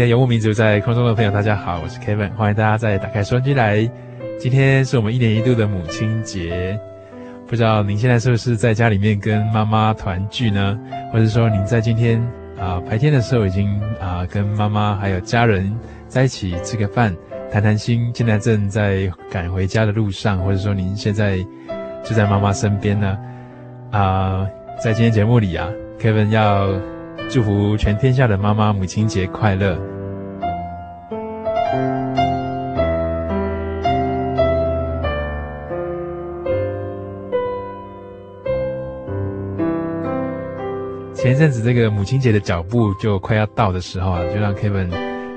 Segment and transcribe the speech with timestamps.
[0.00, 3.86] 的游牧民族，在空中的朋友，大家好，我是 Kevin，欢迎大家再打开收音机来。
[4.38, 6.80] 今天是我们一年一度的母亲节，
[7.46, 10.78] 不知道您现在是不是在家里面跟妈妈团聚呢？
[11.12, 12.18] 或者说您在今天
[12.58, 15.70] 啊、白天的时候已经啊、跟妈妈还有家人
[16.08, 17.14] 在一起吃个饭，
[17.52, 21.36] 谈谈心，现在正在赶回家的路上，或者说您现在
[22.02, 23.18] 就在妈妈身边呢？
[23.90, 24.48] 啊、
[24.82, 25.68] 在今天节目里啊
[26.00, 26.70] ，Kevin 要。
[27.28, 29.78] 祝福全天下的妈妈母亲节快乐！
[41.22, 44.88] 前一阵子这个母亲节的脚步就快要到的时候啊，就让 Kevin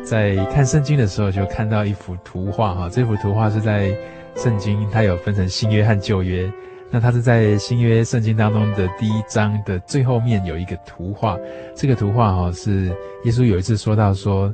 [0.01, 2.89] 在看圣经的时候就看到一幅图画哈。
[2.89, 3.93] 这幅图画是在
[4.33, 6.49] 圣经，它有分成新约和旧约。
[6.89, 11.37] 那它是在新约圣经当中的第一章的最后面有一个图画，
[11.75, 12.85] 这个图画哈是
[13.25, 14.53] 耶稣有一次说到说，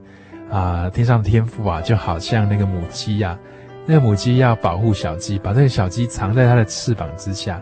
[0.50, 3.39] 啊天上的天父啊就好像那个母鸡呀、啊，
[3.85, 7.62] 那个母鸡要保护小鸡，把这个小鸡藏在它的翅膀之下，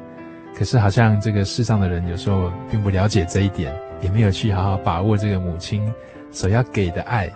[0.58, 5.94] 可是好像这个世上的人有时候并不了解这一点，也没有去好好把握这个母亲
[6.32, 7.30] 所要给的爱，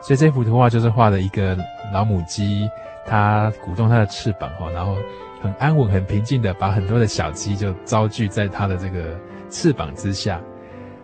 [0.00, 1.58] 所以这幅图画就是画了一个
[1.92, 2.68] 老母鸡，
[3.04, 4.96] 它鼓动它的翅膀哈，然后。
[5.42, 9.18] 很安稳、很平静的，把很多的小鸡就招聚在它的这个
[9.50, 10.40] 翅膀之下。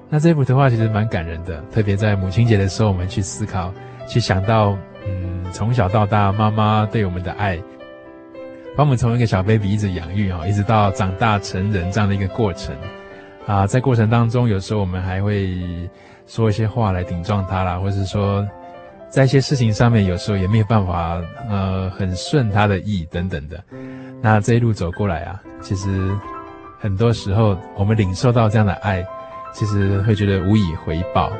[0.09, 3.75] 那这幅图画其实蛮感人的，特别在母亲节的时候，我们去思考，
[4.07, 7.59] 去想到，嗯，从小到大妈妈对我们的爱，
[8.79, 12.73] 把我们从一个小 baby 一直养育哈，一直到长大成人这样的一个过程。
[13.45, 15.59] 啊，在过程当中，有时候我们还会
[16.29, 18.47] 说一些话来顶撞他啦，或者是说，
[19.09, 23.61] 在一些事情上面，有时候也没有办法，呃，很顺他的意等等的。
[24.23, 26.17] 那这一路走过来啊，其实
[26.79, 29.05] 很多时候我们领受到这样的爱，
[29.53, 31.33] 其实会觉得无以回报。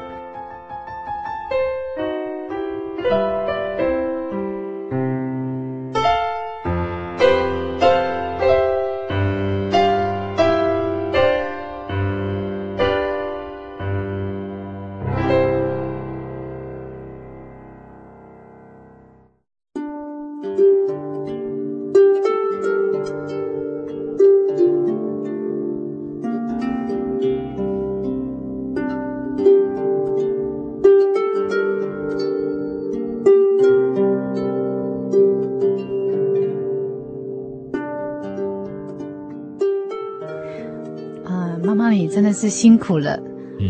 [42.49, 43.13] 是辛苦了，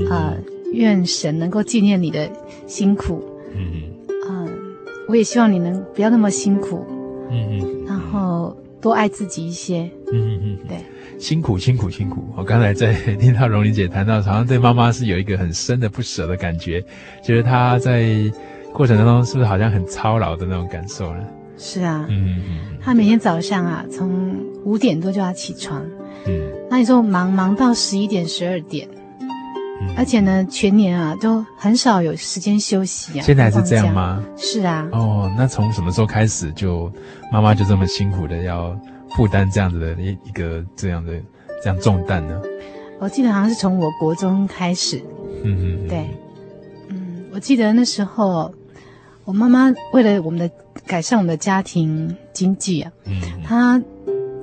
[0.09, 0.37] 啊、呃，
[0.73, 2.31] 愿神能够纪念你的
[2.69, 3.73] 辛苦，嗯
[4.29, 4.49] 嗯、呃，
[5.09, 6.87] 我也希望你能不要那么辛苦，
[7.29, 10.79] 嗯嗯，然后多爱自己一些，嗯嗯，对，
[11.19, 12.23] 辛苦辛苦辛苦。
[12.37, 16.81] 我刚才在听到荣玲姐谈到，好像对妈妈是有一个很深的不舍的感觉，
[17.21, 18.07] 觉得她在
[18.73, 21.25] 过程当中是不是好像很操劳的那种感受呢？
[21.57, 25.85] 是啊，嗯嗯，她每天早上啊，从五点多就要起床。
[26.79, 28.89] 嗯，那时候忙忙到十一点十二点，
[29.81, 33.23] 嗯，而且呢，全年啊都很少有时间休息啊。
[33.23, 34.25] 现在还是这样吗？
[34.37, 34.89] 是啊。
[34.93, 36.91] 哦，那从什么时候开始就
[37.33, 38.79] 妈妈就这么辛苦的要
[39.17, 41.13] 负担这样子的一一个这样的
[41.63, 42.41] 这样重担呢？
[43.01, 45.03] 我记得好像是从我国中开始。
[45.43, 45.89] 嗯嗯。
[45.89, 46.07] 对。
[46.89, 48.53] 嗯，我记得那时候
[49.25, 50.49] 我妈妈为了我们的
[50.87, 53.83] 改善我们的家庭经济啊，嗯，她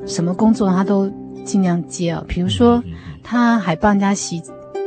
[0.06, 1.12] 什么工作她都
[1.45, 2.83] 尽量接啊，比如说
[3.24, 4.42] 他还帮人家洗。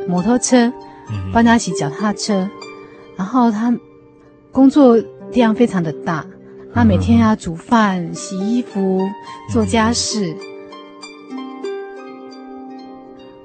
[0.06, 0.72] 摩托车，
[1.34, 2.48] 帮人家洗脚踏车，
[3.14, 3.70] 然后他
[4.50, 4.96] 工作
[5.32, 6.24] 量非常的大，
[6.72, 9.02] 他每天要煮饭、洗衣服、
[9.50, 10.34] 做家事。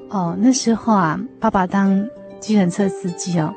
[0.10, 2.08] 哦，那时候啊，爸爸当
[2.40, 3.54] 计程车司机哦，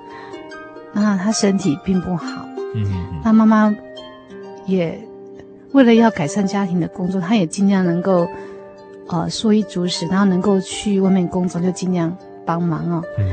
[0.92, 2.44] 那他身体并不好，
[2.74, 2.84] 嗯，
[3.22, 3.72] 那妈妈
[4.64, 4.98] 也
[5.70, 8.26] 为了要改善家庭的工作，他也尽量能够
[9.08, 12.16] 呃丰衣足食，然后能够去外面工作就尽量。
[12.46, 13.26] 帮忙哦，嗯，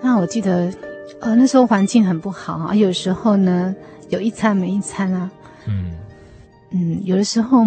[0.00, 0.72] 那我记得，
[1.20, 3.76] 呃，那时候环境很不好啊，有时候呢
[4.08, 5.30] 有一餐没一餐啊，
[5.68, 5.92] 嗯，
[6.70, 7.58] 嗯，有的时候，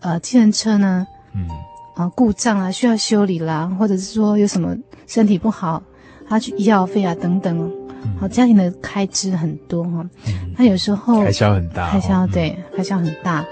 [0.00, 1.06] 呃，计程车呢，
[1.36, 1.46] 嗯，
[1.94, 4.76] 啊故障啊需要修理啦，或者是说有什么
[5.06, 5.80] 身体不好，
[6.28, 7.56] 他去医药费啊等等，
[8.18, 13.44] 好，嗯，家庭的开支很多哈，嗯，那有时候开销很大，开销对，开销很大，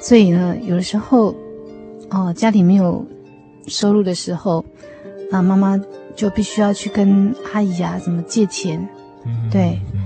[0.00, 1.32] 所以呢，有的时候，
[2.10, 3.06] 哦，家里没有
[3.66, 4.64] 收入的时候。
[5.30, 5.78] 那妈妈
[6.16, 8.88] 就必须要去跟阿姨啊什么借钱，
[9.26, 10.00] 嗯、对，嗯、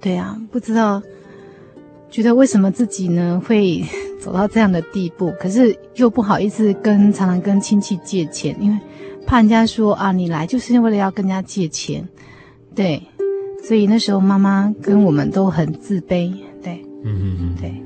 [0.00, 1.02] 对啊，不知道，
[2.08, 3.84] 觉得为什么自己呢会
[4.18, 8.78] 走到这样的地步，可是又不好意思跟常常跟亲戚借钱，因为
[9.26, 12.08] 怕人家说啊你来就是为了要跟人家借钱，
[12.74, 13.02] 对，
[13.62, 16.32] 所以那时候妈妈跟我们都很自卑，
[16.62, 17.82] 对，嗯嗯嗯，对。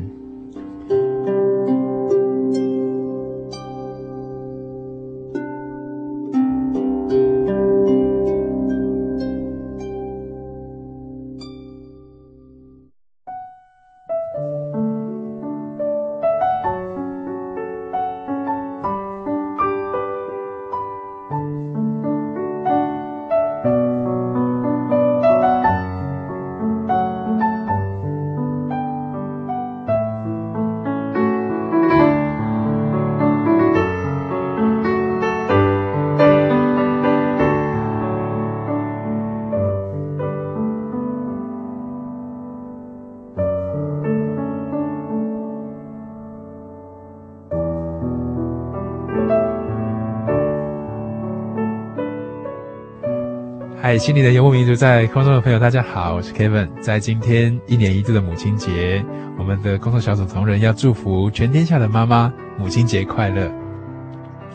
[53.91, 56.69] 嗨，心里的游牧民族，在空中的朋友，大家好，我是 Kevin。
[56.81, 59.05] 在今天一年一度的母亲节，
[59.37, 63.51] 我们的工作小组同仁要祝福全天下的妈妈母亲节快乐。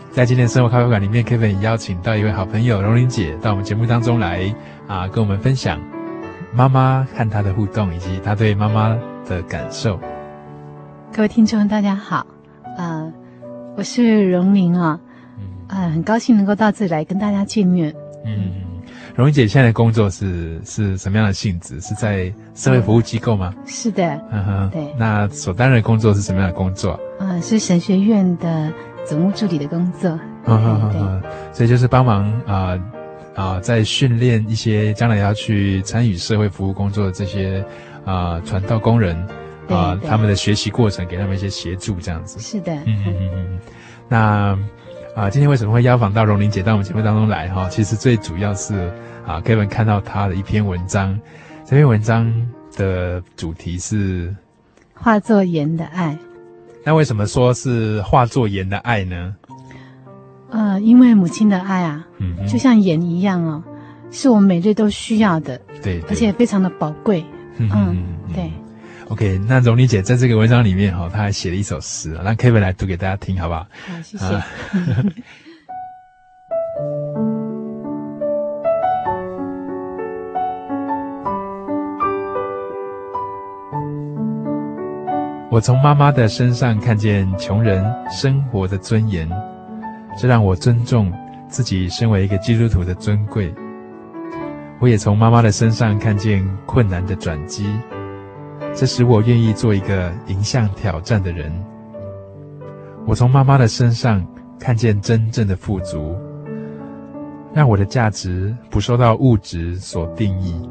[0.09, 4.55] 在今天生活咖啡馆里面，Kevin 也邀请到一位好朋友荣玲姐到我们节目当中来
[4.87, 5.81] 啊，跟我们分享
[6.53, 8.97] 妈妈和她的互动，以及她对妈妈
[9.27, 9.99] 的感受。
[11.11, 12.25] 各位听众，大家好，
[12.77, 13.11] 呃，
[13.75, 14.97] 我是荣玲啊，
[15.67, 17.93] 嗯、呃，很高兴能够到这里来跟大家见面，
[18.25, 18.63] 嗯。
[19.15, 21.79] 荣玲姐现在的工作是是什么样的性质？
[21.79, 23.53] 是在社会服务机构吗？
[23.55, 24.93] 嗯、是的，嗯哼，对。
[24.97, 26.91] 那所担任的工作是什么样的工作？
[27.17, 28.69] 啊、呃，是神学院的
[29.05, 30.09] 总务助理的工作。
[30.47, 31.21] 嗯哼哼，
[31.53, 32.79] 所以就是帮忙啊啊、
[33.35, 37.63] 呃呃，在训练一些将来要去参与社会服务工作的这些
[38.03, 39.15] 啊、呃、传道工人
[39.69, 42.37] 啊、呃，他们的学习过程，给他们一些协助，这样子。
[42.39, 43.59] 是的，嗯嗯嗯嗯。
[44.09, 44.59] 那。
[45.15, 47.47] 啊，今天为什么会邀访到荣玲姐到我们节目当中来？
[47.47, 48.91] 哈，其实最主要是
[49.25, 51.17] 啊，Kevin 看到她的一篇文章，
[51.63, 52.29] 这篇文章
[52.75, 54.35] 的主题是
[54.93, 56.17] 化作盐的爱。
[56.83, 59.33] 那为什么说是化作盐的爱呢？
[60.49, 63.63] 呃，因为母亲的爱啊，嗯，就像盐一样哦，
[64.11, 67.23] 是我们每日都需要的，对，而且非常的宝贵。
[67.55, 67.95] 嗯，嗯
[68.33, 68.51] 对。
[69.09, 73.59] OK，那荣妮姐在这个文章里面哈，她还写了一首诗，让 Kevin 来读给大家听，好不好？
[73.59, 74.25] 好，谢谢。
[74.25, 74.43] 啊、
[85.51, 89.29] 我从妈妈的身上看见穷人生活的尊严，
[90.19, 91.13] 这让我尊重
[91.47, 93.53] 自己身为一个基督徒的尊贵。
[94.79, 97.65] 我也从妈妈的身上看见困难的转机。
[98.75, 101.49] 这使我愿意做一个迎向挑战的人。
[103.07, 104.25] 我从妈妈的身上
[104.59, 106.13] 看见真正的富足，
[107.53, 110.61] 让我的价值不受到物质所定义。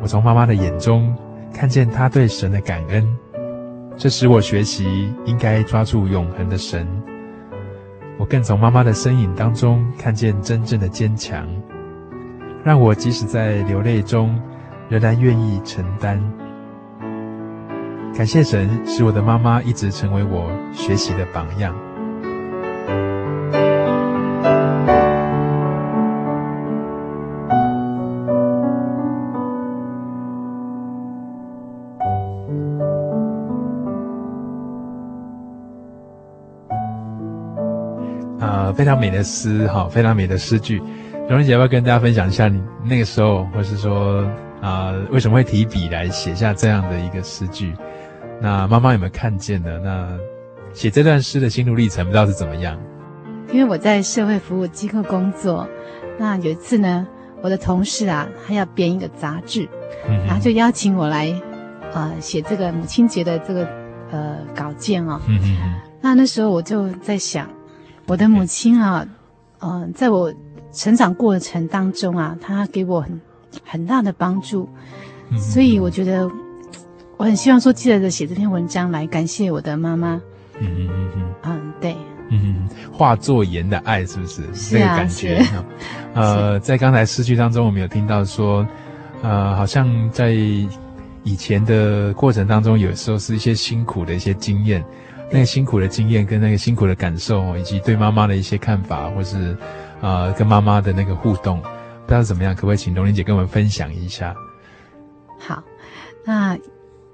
[0.00, 1.14] 我从妈妈的眼中
[1.52, 3.06] 看见她对神的感恩，
[3.94, 6.88] 这使我学习应该抓住永恒的神。
[8.18, 11.46] 我更从妈妈的身影当中看见真正的坚强，
[12.64, 14.40] 让我即使在流泪中，
[14.88, 16.18] 仍然愿意承担。
[18.16, 21.74] 感谢神，使我的妈妈一直成为我学习的榜样。
[38.38, 40.80] 啊、非常美的诗哈，非常美的诗句。
[41.28, 44.22] 荣玲姐要不要跟大家分享一下你那个时候，或是说
[44.62, 47.74] 啊、呃，为什么会提笔来写下这样的一个诗句？
[48.40, 49.78] 那妈妈有没有看见呢？
[49.82, 50.18] 那
[50.72, 52.78] 写这段诗的心路历程不知道是怎么样？
[53.52, 55.66] 因为我在社会服务机构工作，
[56.18, 57.06] 那有一次呢，
[57.42, 59.68] 我的同事啊，他要编一个杂志，
[60.08, 61.32] 嗯、然后就邀请我来，
[61.92, 63.68] 呃，写这个母亲节的这个
[64.10, 65.20] 呃稿件哦。
[65.28, 65.74] 嗯嗯。
[66.00, 67.48] 那那时候我就在想，
[68.06, 69.06] 我的母亲啊，
[69.60, 70.32] 嗯、呃，在我
[70.72, 73.20] 成长过程当中啊，她给我很
[73.64, 74.68] 很大的帮助，
[75.30, 76.28] 嗯、所以我觉得。
[77.16, 80.20] 我很希望说，记得写这篇文章来感谢我的妈妈。
[80.60, 81.96] 嗯嗯嗯嗯，嗯，对，
[82.28, 84.42] 嗯，化作盐的爱是不是？
[84.54, 85.42] 是啊，那个感觉。
[86.14, 88.66] 呃，在刚才诗句当中，我们有听到说，
[89.22, 94.84] 呃，好像在以前的过程当中，有时候是一些辛苦的一些经验，
[95.30, 99.56] 那个辛苦的经验跟那个辛苦的感受，以及对妈妈的一些看法，或是
[100.02, 104.34] 呃，跟妈妈的那个互动，不知道怎么样，可不可以请龙玲姐跟我们分享一下？
[105.38, 105.62] 好，
[106.24, 106.56] 那。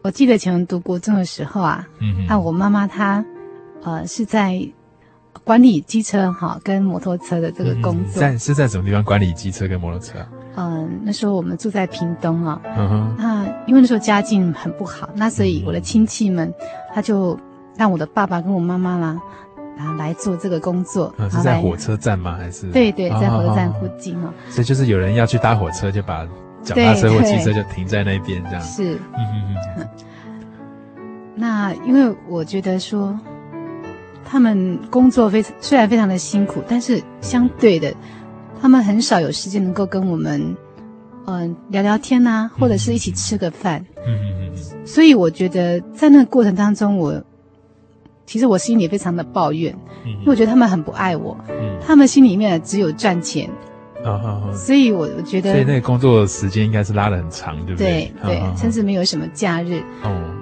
[0.02, 3.24] 我记得以前读国中的时候啊，嗯，那我妈妈她，
[3.82, 4.60] 呃，是在
[5.44, 8.20] 管理机车哈跟摩托车的这个工作。
[8.20, 10.18] 在是在什么地方管理机车跟摩托车？
[10.56, 16.52] 嗯，那时候我们住在屏东啊，嗯哼，那因为那时候家境很不好，那所以我的亲戚们
[16.94, 17.38] 他就
[17.76, 19.20] 让我的爸爸跟我妈妈啦，
[19.76, 21.14] 然后来做这个工作。
[21.30, 22.36] 是在火车站吗？
[22.36, 22.66] 还是？
[22.70, 24.32] 对对，在火车站附近哦。
[24.48, 26.26] 所以就是有人要去搭火车，就把。
[26.62, 28.94] 脚踏车或汽车就停在那边，这样是。
[28.94, 29.88] 嗯嗯嗯。
[31.34, 33.18] 那因为我觉得说，
[34.24, 37.92] 他们工作非虽然非常的辛苦，但是相对的，
[38.60, 40.54] 他们很少有时间能够跟我们，
[41.26, 43.84] 嗯、呃，聊聊天啊，或者是一起吃个饭。
[44.06, 44.86] 嗯嗯嗯。
[44.86, 47.22] 所以我觉得在那个过程当中，我
[48.26, 49.74] 其实我心里也非常的抱怨，
[50.04, 51.34] 因为我觉得他们很不爱我，
[51.84, 53.48] 他们心里面只有赚钱。
[54.04, 54.52] 啊哈哈！
[54.54, 58.12] 所以我我觉得，所以那个工作时间应该是拉得很长，对不对？
[58.22, 59.82] 对对，甚至没有什么假日。
[60.02, 60.36] 哦。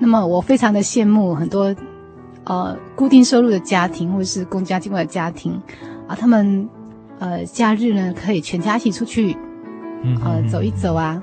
[0.00, 1.74] 那么我非常的羡慕很多，
[2.44, 5.60] 呃，固定收入的家庭或者是公家机关的家庭，
[6.06, 6.68] 啊，他们
[7.18, 9.36] 呃假日呢可以全家一起出去，
[10.24, 11.20] 呃走一走啊，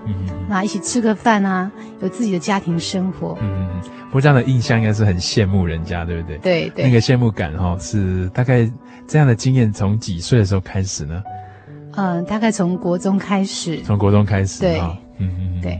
[0.49, 3.37] 那一起吃个饭啊，有自己的家庭生活。
[3.41, 3.81] 嗯嗯嗯。
[4.07, 6.37] 不过这样的印象应该是很羡慕人家，对不对？
[6.37, 6.85] 对对。
[6.85, 8.69] 那个羡慕感哈，是大概
[9.07, 11.21] 这样的经验从几岁的时候开始呢？
[11.95, 13.81] 嗯，大概从国中开始。
[13.83, 15.79] 从国中开始，对，哦、嗯嗯，对。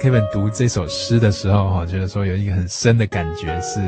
[0.00, 3.80] Kevin 读这首诗的时候，哈，觉得说有一个很深的感觉是，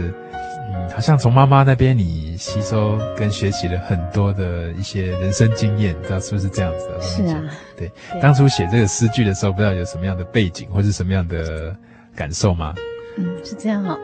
[0.71, 7.01] 嗯，好像从妈妈那边你吸收跟学习了很多的一些人生经验，不知道是不是这样子的？
[7.01, 7.43] 是啊，
[7.77, 7.91] 对。
[8.11, 11.75] 对当初写这个诗句的时候，不知道有什么样的背景或是什么样的
[12.15, 12.75] 感受吗？
[13.17, 13.99] 嗯，是这样哦。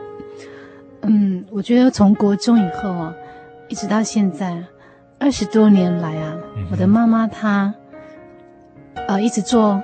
[1.03, 3.13] 嗯，我觉得从国中以后啊，
[3.67, 4.63] 一直到现在
[5.19, 7.71] 二十多年来啊，嗯、我的妈妈她，
[9.07, 9.79] 呃，一直做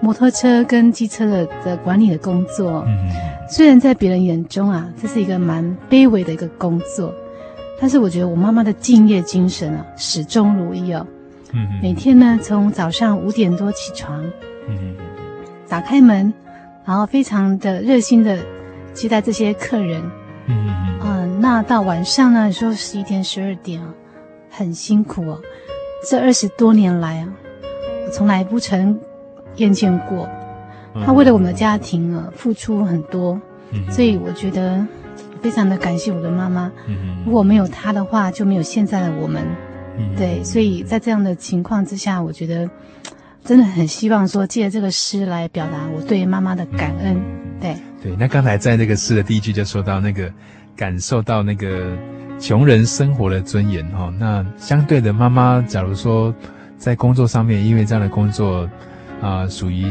[0.00, 2.84] 摩托车跟机车的的管理的工作。
[2.86, 3.10] 嗯，
[3.48, 7.12] 虽然在别人眼中啊，这是一个蛮卑微的一个工作，
[7.80, 11.06] 但是我觉得我妈妈的敬业精神啊，始终如一哦。
[11.52, 14.22] 嗯，每天呢，从早上五点多起床，
[14.68, 14.96] 嗯，
[15.68, 16.32] 打开门，
[16.84, 18.38] 然后非常的热心的
[18.92, 20.02] 接待这些客人。
[20.48, 22.46] 嗯嗯嗯，那到晚上呢？
[22.46, 23.88] 你说十一点、十二点啊，
[24.50, 25.40] 很辛苦哦。
[26.08, 27.28] 这二十多年来啊，
[28.06, 28.98] 我从来不曾
[29.56, 30.28] 厌倦过。
[31.04, 33.38] 他为了我们的家庭啊，付出很多。
[33.72, 34.86] 嗯，所以我觉得
[35.42, 36.70] 非常的感谢我的妈妈。
[36.86, 39.44] 嗯，如果没有她的话，就没有现在的我们。
[39.98, 42.68] 嗯，对，所以在这样的情况之下，我觉得
[43.44, 47.20] 真的很希望说，借这个诗来表达我对妈妈的感恩。
[47.60, 47.76] 对。
[48.02, 50.32] 对，那刚才在那个诗的第一句就说到那个
[50.76, 51.96] 感受到那个
[52.38, 54.14] 穷人生活的尊严哈、哦。
[54.18, 56.32] 那相对的，妈妈假如说
[56.78, 58.68] 在工作上面，因为这样的工作
[59.20, 59.84] 啊、呃，属于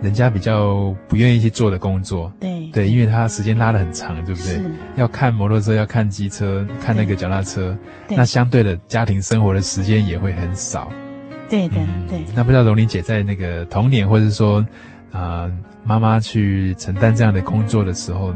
[0.00, 2.32] 人家比较不愿意去做的工作。
[2.40, 4.60] 对对，因为他时间拉得很长，对不对？
[4.96, 7.76] 要看摩托车，要看机车，看那个脚踏车。
[8.08, 10.90] 那相对的，家庭生活的时间也会很少。
[11.48, 11.76] 对的，
[12.08, 12.24] 对。
[12.34, 14.60] 那不知道荣玲姐在那个童年，或者说
[15.12, 15.46] 啊。
[15.46, 18.28] 呃妈妈去承担这样的工作的时候，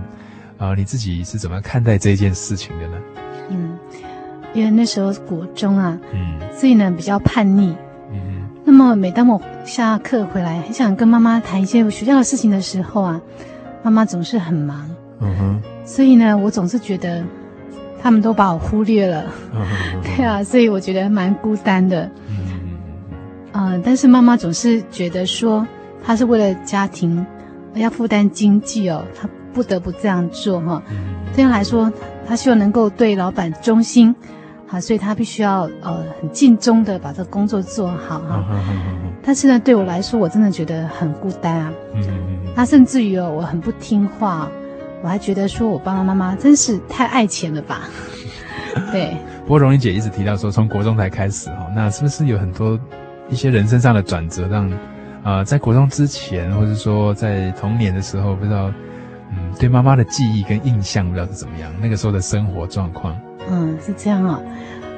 [0.57, 2.95] 啊、呃，你自己是怎么看待这件事情的呢？
[3.51, 3.79] 嗯，
[4.55, 7.77] 因为那时候国中啊，嗯，所以呢比较叛逆，
[8.11, 13.21] 嗯哼，那么每当我下课回来，很想跟妈妈谈一些学校的事情的时候啊，
[13.83, 14.89] 妈妈总是很忙，
[15.21, 17.25] 嗯哼，所以呢，我总是觉得
[18.03, 23.83] 他们都把我忽略了，嗯哼， 对啊，所以我觉得蛮孤单的，嗯。
[23.85, 25.67] 但是妈妈总是觉得说，
[26.05, 27.25] 她是为了家庭。
[27.75, 30.83] 要负担经济哦，她不得不这样做哈、哦。
[31.35, 31.91] 这样来说，
[32.29, 34.15] 她希望能够对老板忠心，
[34.73, 38.43] 好，所以他必须要呃很尽忠的把这个工作做好哈。
[39.23, 41.71] 但是呢，对我来说，我真的觉得很孤单啊。
[41.95, 44.49] 嗯嗯嗯那甚至于哦，我很不听话，
[45.03, 47.83] 我还觉得说我爸爸妈妈真是太爱钱了吧。
[48.91, 49.15] 对。
[49.43, 52.81] 不过荣玲姐一直提到说，从国中才开始哈，那是不是有很多
[53.29, 54.71] 一些人生上的转折让？
[55.23, 58.73] 啊、呃，在国中之前，或者说在童年的时候，不知道，
[59.33, 63.15] 嗯，对妈妈的记忆跟印象不知道是怎么样，那个时候的生活状况。
[63.53, 64.41] 嗯，是这样啊，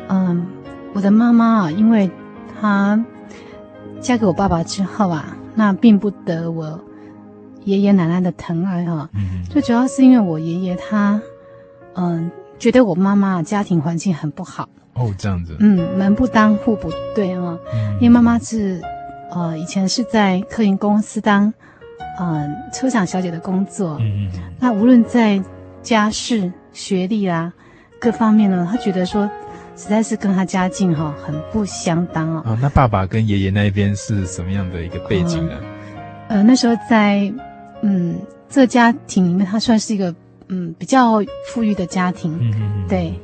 [0.09, 0.47] 嗯，
[0.95, 2.11] 我的妈妈啊，因为
[2.61, 3.05] 她
[4.01, 6.81] 嫁给我爸爸之后啊，那并不得我
[7.65, 11.21] 爷爷奶奶的疼爱哈、啊，嗯，最主要是因为我爷爷他，
[11.95, 14.69] 嗯，觉得我妈妈家庭环境很不好。
[14.95, 15.57] 哦，这样子。
[15.59, 18.81] 嗯，门不当户不对啊，嗯、因为妈妈是。
[19.31, 21.53] 呃，以前是在客运公司当，
[22.19, 23.97] 呃，车长小姐的工作。
[24.01, 24.41] 嗯嗯。
[24.61, 25.43] 那无论在
[25.83, 27.53] 家世、学历啊
[28.05, 29.27] 各方面呢，他觉得说，
[29.75, 35.55] 实在是跟他家境哈、哦、很不相当啊、那爸爸跟爷爷那一边是什么样的一个背景呢？
[36.29, 37.33] 呃，呃，那时候在
[37.81, 38.19] 嗯
[38.51, 40.15] 这个家庭里面，他算是一个
[40.49, 42.37] 嗯比较富裕的家庭。
[42.39, 42.87] 嗯嗯嗯。
[42.87, 43.19] 对，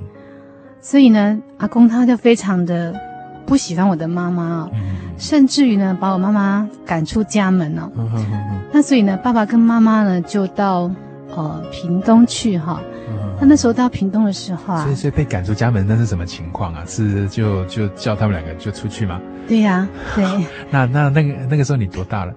[0.81, 2.99] 所以呢，阿公他就非常的
[3.45, 4.71] 不喜欢我的妈妈啊、哦。
[4.73, 7.83] 嗯甚至于呢，把我妈妈赶出家门哦。
[7.95, 10.91] 嗯、哼哼哼，那所以呢，爸爸跟妈妈呢就到
[11.37, 12.81] 呃屏东去哈。
[13.09, 16.85] 嗯、哼哼，那那时候到屏东的时候啊，所以所以被赶出家门，那是什么情况啊？
[16.89, 19.21] 是就就叫他们两个就出去吗？
[19.49, 20.25] 对呀、啊， 对。
[20.71, 22.35] 那那那个那个时候你多大了？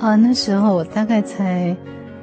[0.00, 1.74] 呃，那时候我大概才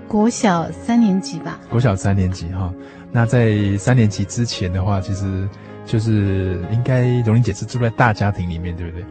[0.08, 1.60] 国小三年级吧。
[1.70, 2.72] 国小三年级哈。
[3.12, 5.48] 那在三年级之前的话，其实
[5.86, 9.06] 就是应该荣玲姐是住在大家庭里面，对不对？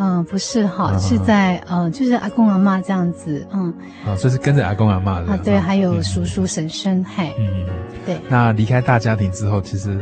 [0.00, 3.74] 嗯，不是哈，是在嗯，就是阿公阿妈这样子，嗯，
[4.06, 7.66] 啊，就是跟着阿公阿妈的啊，对，还有叔叔婶婶，嘿，嗯，
[8.06, 8.16] 对。
[8.28, 10.00] 那离开大家庭之后，其实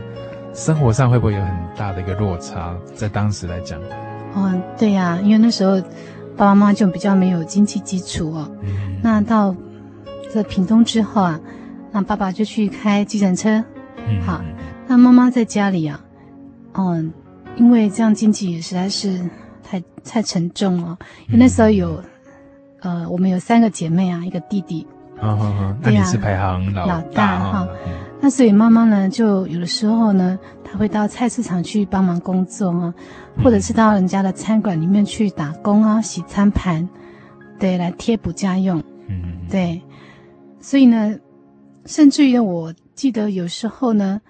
[0.52, 2.76] 生活上会不会有很大的一个落差？
[2.94, 3.80] 在当时来讲，
[4.34, 5.80] 嗯，对呀，因为那时候
[6.36, 8.50] 爸爸妈妈就比较没有经济基础哦。
[8.64, 8.98] 嗯。
[9.02, 9.56] 那到
[10.30, 11.40] 这屏东之后啊，
[11.90, 13.64] 那爸爸就去开计程车，
[14.06, 14.42] 嗯，好，
[14.86, 15.98] 那妈妈在家里啊，
[16.74, 17.10] 嗯，
[17.56, 19.18] 因为这样经济也实在是。
[20.06, 22.02] 太太沉重了，因为那时候有，
[22.80, 24.86] 嗯、呃，我们有三个姐妹啊，一个弟弟。
[25.82, 27.68] 那你是排行老老大哈。
[28.20, 32.94] 那所以妈妈呢，就有的时候呢，她会到菜市场去帮忙工作啊，
[33.42, 36.88] 或者是到人家的餐馆里面去打工啊，洗餐盘，
[37.58, 38.82] 对，来贴补家用。
[39.08, 39.46] 嗯。
[39.50, 39.80] 对，
[40.60, 41.14] 所以呢，
[41.84, 44.20] 甚至于呢，我记得有时候呢，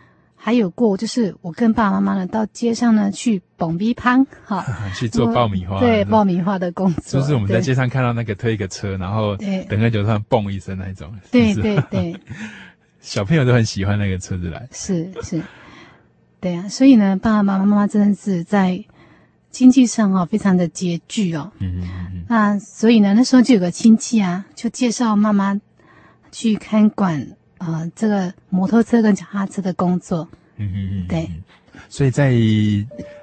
[0.46, 9.36] 还有过，就是我跟爸爸妈妈呢到街上呢去蹦逼攀，哈， 去做爆米花，对，爆米花的工作，就是我们在街上看到那个推一个车，然后
[9.68, 12.14] 等个就突然蹦一声那一种，对对对，
[13.02, 15.42] 小朋友都很喜欢那个车子来，是是，
[16.40, 18.84] 对啊，所以呢，爸爸妈妈妈真的是在。
[19.48, 21.50] 经济上哦，非常的拮据哦。
[21.60, 22.24] 嗯嗯嗯。
[22.28, 25.58] 那所以呢，那时候就有个亲戚啊，就介绍妈妈
[26.30, 27.26] 去看管啊、
[27.66, 30.28] 呃，这个摩托车跟脚踏车的工作。
[30.56, 31.06] 嗯嗯嗯。
[31.08, 31.28] 对。
[31.88, 32.32] 所以在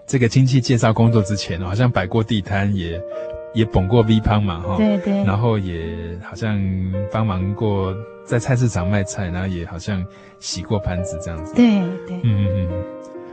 [0.06, 3.02] 这个亲戚介绍工作之前，好像摆过地摊，也
[3.54, 4.78] 也捧过 V 胖嘛，哈。
[4.78, 5.24] 对对。
[5.24, 6.62] 然后也好像
[7.12, 10.06] 帮忙过在菜市场卖菜，然后也好像
[10.40, 11.54] 洗过盘子这样子。
[11.56, 12.18] 对对。
[12.24, 12.84] 嗯嗯嗯。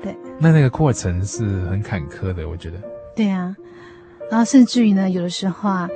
[0.02, 0.16] 对。
[0.38, 2.78] 那那个过程是很坎坷的，我觉得。
[3.14, 3.54] 对啊，
[4.30, 5.88] 然后甚至于呢，有的时候啊，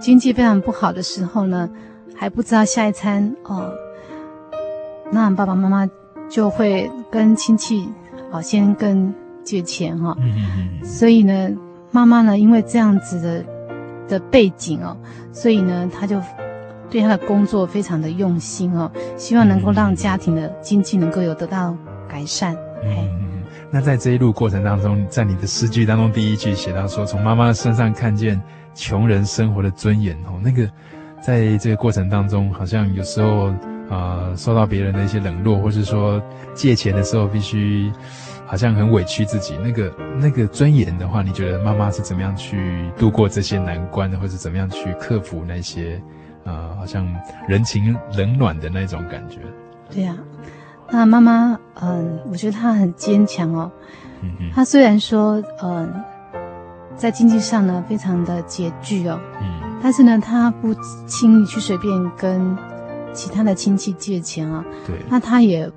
[0.00, 1.68] 经济非常不好的时候呢，
[2.18, 3.72] 还不知道下一餐哦，
[5.12, 5.88] 那爸爸妈妈
[6.28, 7.88] 就会跟亲戚
[8.32, 11.50] 哦先跟借钱哈、哦，嗯嗯嗯，所以呢，
[11.92, 13.44] 妈妈呢因为这样子的
[14.08, 14.96] 的背景哦，
[15.32, 16.20] 所以呢，她就
[16.90, 21.76] 对她的工作非常的用心哦，希望能够让家庭的经济能够有得到
[22.08, 23.08] 改善，哎。
[23.70, 28.40] 那在这一路过程当中，在你的诗句当中，第一句写到说，从妈妈身上看见
[28.74, 30.66] 穷人生活的尊严哦，那个
[31.20, 33.48] 在这个过程当中，好像有时候
[33.90, 36.22] 啊、呃，受到别人的一些冷落，或是说
[36.54, 37.92] 借钱的时候必须
[38.46, 46.00] 好像很委屈自己，那个那个尊严的话，你觉得妈妈是怎么样去度过这些难关的，或是怎么样去克服那些
[46.44, 47.06] 啊、呃，好像
[47.46, 49.40] 人情冷暖的那种感觉？
[49.90, 50.22] 对呀、啊。
[50.90, 53.70] 那妈妈，嗯，我觉得她很坚强哦。
[54.22, 54.50] 嗯嗯。
[54.54, 55.92] 她虽然说，嗯，
[56.96, 59.20] 在经济上呢非常的拮据哦。
[59.42, 59.67] 嗯。
[59.82, 60.74] 但是呢，他不
[61.06, 62.56] 轻易去随便跟
[63.12, 64.64] 其他的亲戚借钱啊。
[64.86, 64.96] 对。
[65.08, 65.70] 那他也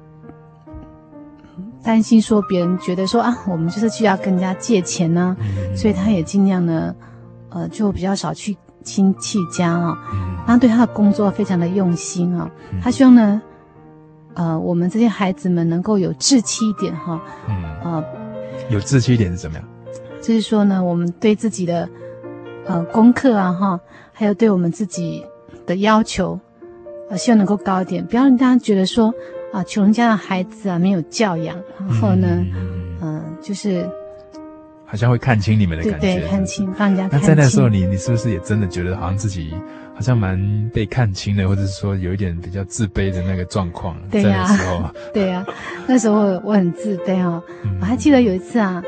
[1.83, 5.75] 担心说别人觉得说啊，我们就是去要跟人家借钱呢，嗯。
[5.77, 6.95] 所以他也尽量呢，
[7.49, 9.97] 呃，就比较少去亲戚家啊。
[10.13, 10.37] 嗯。
[10.45, 12.49] 他对他的工作非常的用心啊。
[12.81, 13.41] 他希望呢。
[14.33, 18.03] 呃，我们这些孩子们能够有志气一点哈，嗯，呃，
[18.69, 19.67] 有志气一点是怎么样？
[20.21, 21.89] 就是说呢，我们对自己的
[22.65, 23.79] 呃功课啊哈，
[24.13, 25.25] 还有对我们自己
[25.65, 26.39] 的要求，
[27.09, 29.07] 呃，希望能够高一点，不要让大家觉得说
[29.51, 33.87] 啊，呃，穷人家的孩子啊没有教养，然后呢，嗯，呃，就是
[34.85, 37.21] 好像会看清你们的感觉，对，对，看清，让人家看清。
[37.21, 39.53] 那在那时候你，你你是不是也真的觉得好像自己？
[39.93, 43.95] 好像蛮被看清的，或者是说有一点比较自卑的那个状况。
[44.09, 45.53] 对呀、啊， 对呀、啊，
[45.85, 47.43] 那时候我很自卑哦。
[47.63, 48.81] 嗯、我还记得有一次啊，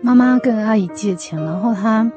[0.00, 2.10] 妈妈跟阿姨借钱，然后她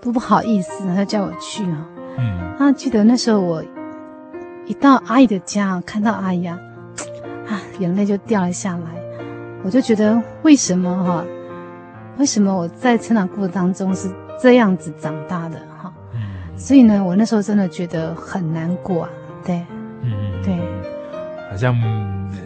[0.00, 1.86] 都不好意思，他叫我去啊。
[2.18, 2.56] 嗯。
[2.58, 3.62] 啊记得那时候我
[4.66, 6.58] 一到阿姨的家，看到阿姨啊，
[7.48, 8.84] 啊，眼泪就掉了下来。
[9.64, 11.24] 我就觉得为什么哈、啊？
[12.18, 14.08] 为什么我在成长过程当中是
[14.42, 15.92] 这样子长大的哈？
[16.56, 19.08] 所以呢，我那时候真的觉得很难过啊，
[19.44, 19.64] 对，
[20.02, 20.12] 嗯，
[20.44, 20.56] 对，
[21.50, 21.72] 好像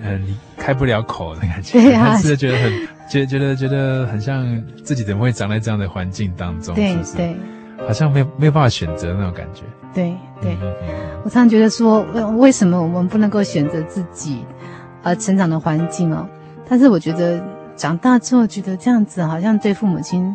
[0.02, 4.46] 呃，你开不了口的感觉，对啊， 是觉得很觉觉得觉得很像
[4.82, 6.96] 自己怎么会长在这样的环境当中，对？
[7.14, 7.36] 对，
[7.86, 10.56] 好像没有没有办法选择那种感觉，对对，
[11.22, 14.44] 我常常觉得说，为为什么我们不能够选择自己
[15.02, 16.26] 呃成长的环境哦？
[16.66, 17.38] 但是我觉得
[17.76, 20.34] 长大之后觉得这样子好像对父母亲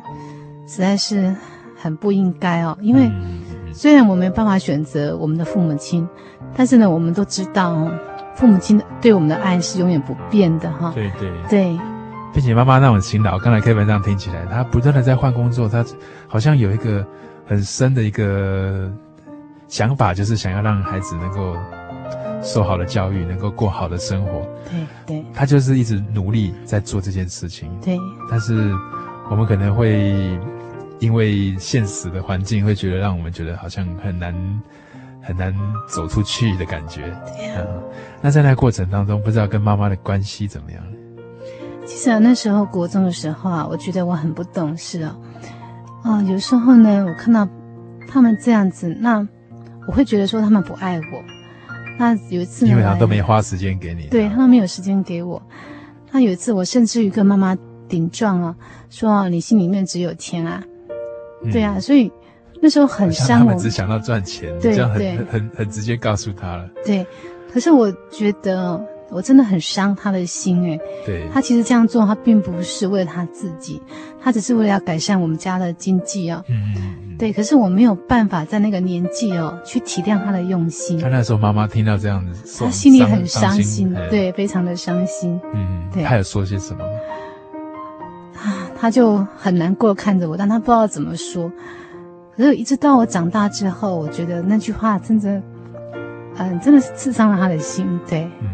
[0.68, 1.36] 实在是
[1.76, 3.08] 很不应该哦，因为。
[3.08, 3.40] 嗯
[3.74, 6.08] 虽然我没办法选择我们的父母亲，
[6.56, 7.88] 但是呢，我们都知道，
[8.34, 10.92] 父母亲对我们的爱是永远不变的哈。
[10.96, 11.80] 对对对，
[12.38, 15.84] 并且妈妈那种勤劳，刚才 Kevin 这样听起来，他不断的在换工作，他
[16.28, 17.04] 好像有一个
[17.48, 18.94] 很深的一个
[19.68, 21.58] 想法，就是想要让孩子能够
[22.44, 24.48] 受好的教育，能够过好的生活。
[24.70, 27.76] 对对，他就是一直努力在做这件事情。
[27.82, 27.98] 对，
[28.30, 28.72] 但是
[29.32, 30.40] 我们可能会。
[31.00, 34.34] 因为现实的环境会觉得让我们觉得好像很难
[35.22, 35.54] 很难
[35.88, 37.02] 走出去的感觉。
[37.38, 37.84] 对啊，嗯，
[38.20, 40.84] 那在那个过程当中，不知道跟妈妈的关系怎么样？
[41.88, 45.16] 其实啊，那时候国中的时候啊，我觉得我很不懂事哦。
[46.04, 47.48] 啊，有时候呢，我看到
[48.08, 49.26] 他们这样子，那
[49.88, 51.24] 我会觉得说他们不爱我。
[51.98, 55.42] 那有一次呢，因为他都没花时间给你，对，他们没有时间给我。
[56.12, 58.56] 那有一次，我甚至于跟妈妈顶撞啊，
[58.90, 60.62] 说你心里面只有钱啊。
[61.52, 62.12] 对啊，所以
[62.62, 63.46] 那时候很伤我。
[63.46, 66.70] 他们只想到赚钱，对，这样很很很直接告诉他了。
[66.86, 67.06] 对，
[67.52, 70.80] 可是我觉得我真的很伤他的心诶。
[71.06, 73.82] 对，他其实这样做，他并不是为了他自己，
[74.22, 76.44] 他只是为了要改善我们家的经济啊。
[76.50, 77.18] 嗯嗯。
[77.18, 81.00] 对，可是我没有办法在那个年纪哦，去体谅他的用心。
[81.00, 85.40] 他那时候妈妈听到这样子，他心里很伤心，伤心对，非常的伤心。
[85.54, 86.04] 嗯，对。
[86.04, 86.92] 他有说些什么吗？
[88.40, 91.52] 啊，他就很难过看着我，但他不知道怎么说。
[92.36, 95.42] 可是，一直到我长大之后，我觉得那句话真的，
[96.36, 98.00] 嗯、呃，真的是刺伤了他的心。
[98.08, 98.48] 对，嗯，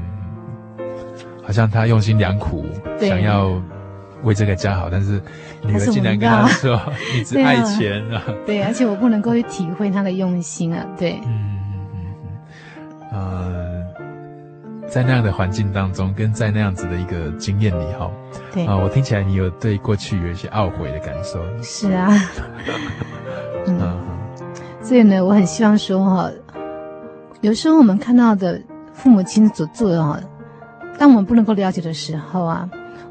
[1.43, 2.65] 好像他用心良苦，
[2.99, 3.51] 想要
[4.23, 5.21] 为这个家好，但是
[5.61, 6.79] 女儿竟然跟他说
[7.13, 10.85] ：“你只爱钱啊！”对，而且我不能够去体会他的用心啊。
[10.97, 11.59] 对，嗯
[11.93, 12.05] 嗯
[13.11, 18.09] 嗯，呃，在那样的环境当中，跟在那样子的一个经验里，哈，
[18.53, 21.39] 对啊、呃，我听起来你有对过去有一些懊悔的感受。
[21.61, 22.09] 是啊。
[23.67, 23.97] 嗯，
[24.81, 26.29] 所以呢，我很希望说哈，
[27.41, 28.61] 有时候我们看到的
[28.93, 30.19] 父母亲所做的哈，
[30.97, 32.69] 当我们不能够了解的时候啊，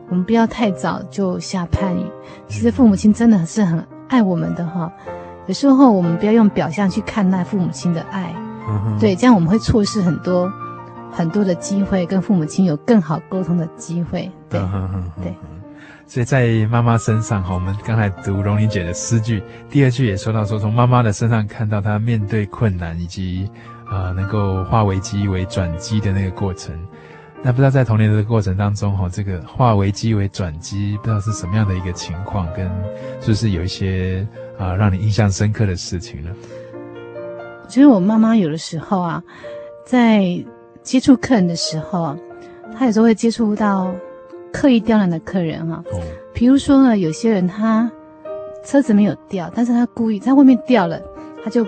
[0.08, 2.04] 我们不要太早就下判语。
[2.48, 4.90] 其实父母亲真的是很爱我们的哈，
[5.46, 8.34] 有时候我们不要用表象去看待父母亲的爱，
[9.00, 10.50] 对，这样我们会错失很多
[11.10, 14.30] 很多的机会，跟父母亲有更好沟通的机会。
[14.48, 14.60] 对，
[15.22, 15.34] 对。
[16.06, 23.48] 所以在妈妈身上哈，我们刚才读荣玲姐的诗句，第二句也说到说，从妈妈的身上看到她面对困难以及
[23.86, 26.74] 啊、呃、能够化危机为转机的那个过程。
[27.42, 32.66] 那不知道在童年的过程当中哈，这个化危机为转机，不知道是什么样的一个情况，跟
[33.20, 34.26] 是不是有一些
[34.58, 36.30] 啊、呃、让你印象深刻的事情呢？
[37.62, 39.22] 我觉得我妈妈有的时候啊，
[39.84, 40.44] 在
[40.82, 42.16] 接触客人的时候，
[42.78, 43.92] 她有时候会接触到。
[44.54, 45.82] 刻意刁难的客人哈，
[46.34, 47.90] 比如说呢，有些人他
[48.62, 51.00] 车子没有掉，但是他故意在外面掉了，
[51.42, 51.64] 他就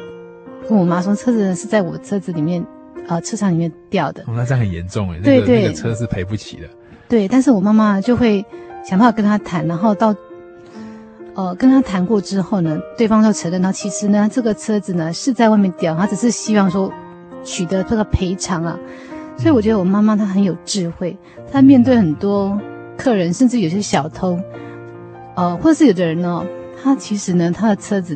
[0.69, 2.63] 跟我妈说车子是在我车子里面，
[3.09, 4.23] 呃，车厂里面掉的。
[4.23, 6.69] 哦，那这样很严重哎，对对，那个车是赔不起的。
[7.09, 8.45] 对，但是我妈妈就会
[8.85, 10.15] 想办法跟他谈，然后到
[11.35, 16.93] 呃跟他谈过之后呢，对方就承认到其实呢这个车子呢是在外面掉，他只是希望说
[17.45, 18.79] 取得这个赔偿啊。
[19.37, 21.17] 所以我觉得我妈妈她很有智慧，
[21.51, 22.61] 她面对很多。
[22.97, 24.39] 客人甚至有些小偷，
[25.35, 26.47] 呃，或者是有的人呢，
[26.81, 28.15] 他其实呢，他的车子，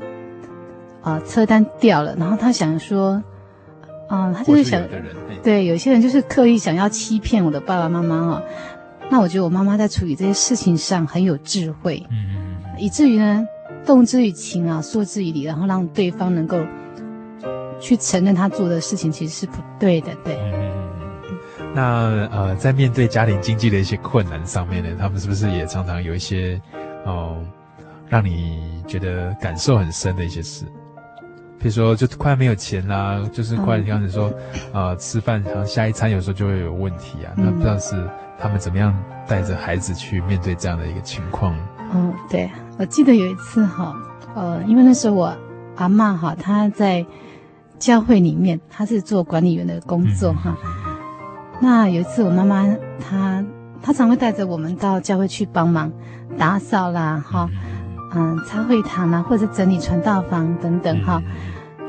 [1.03, 3.20] 啊、呃，车单掉了，然后他想说，
[4.09, 4.83] 啊、呃，他就是想，
[5.42, 8.42] 对，有些人就是刻意想要欺骗我的爸爸妈妈啊。
[9.11, 13.47] 那我觉得我妈妈在处理这些事情上很有智慧，嗯，以至于呢，
[13.87, 16.59] 动之以情啊，说之以理，然后让对方能够
[17.81, 20.37] 去承认他做的事情其实是不对的，对。
[20.37, 20.68] 嗯
[21.75, 26.61] 那呃，在面对家庭经济的一些困难上面呢，他们是不是也常常有一些
[27.05, 27.37] 哦、
[27.77, 30.64] 呃，让你觉得感受很深的一些事？
[31.59, 34.29] 比如说，就快没有钱啦，就是快刚才说，
[34.73, 37.33] 啊、呃，吃饭然后下一餐有时候就会有问题啊。
[37.37, 37.97] 那不知道是
[38.38, 41.55] 他们怎么样带着孩子去面对这样的一个情况？
[41.92, 43.97] 嗯，对，我记得有一次哈，
[44.35, 45.37] 呃，因为那时候我
[45.77, 47.05] 阿嬷哈，她在
[47.79, 50.57] 教会里面，她是做管理员的工作哈。
[50.64, 50.79] 嗯
[51.61, 52.64] 那有一次，我妈妈
[53.01, 53.44] 她
[53.83, 55.92] 她常会带着我们到教会去帮忙
[56.38, 57.59] 打扫啦，哈，嗯，
[58.46, 61.22] 擦会堂啊，或者整理传道房等等，哈。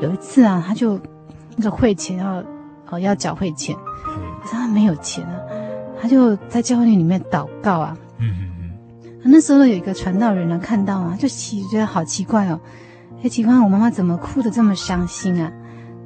[0.00, 0.98] 有一次啊，他就
[1.56, 2.42] 那个会钱要
[2.88, 3.76] 哦要缴会钱，
[4.42, 5.36] 可是他没有钱啊，
[6.00, 7.96] 他就在教会里面祷告啊。
[8.18, 9.20] 嗯嗯嗯。
[9.24, 12.58] 那时候有一个传道人呢，看到啊，就奇觉得好奇怪哦，
[13.22, 15.52] 哎，奇怪，我妈妈怎么哭得这么伤心啊？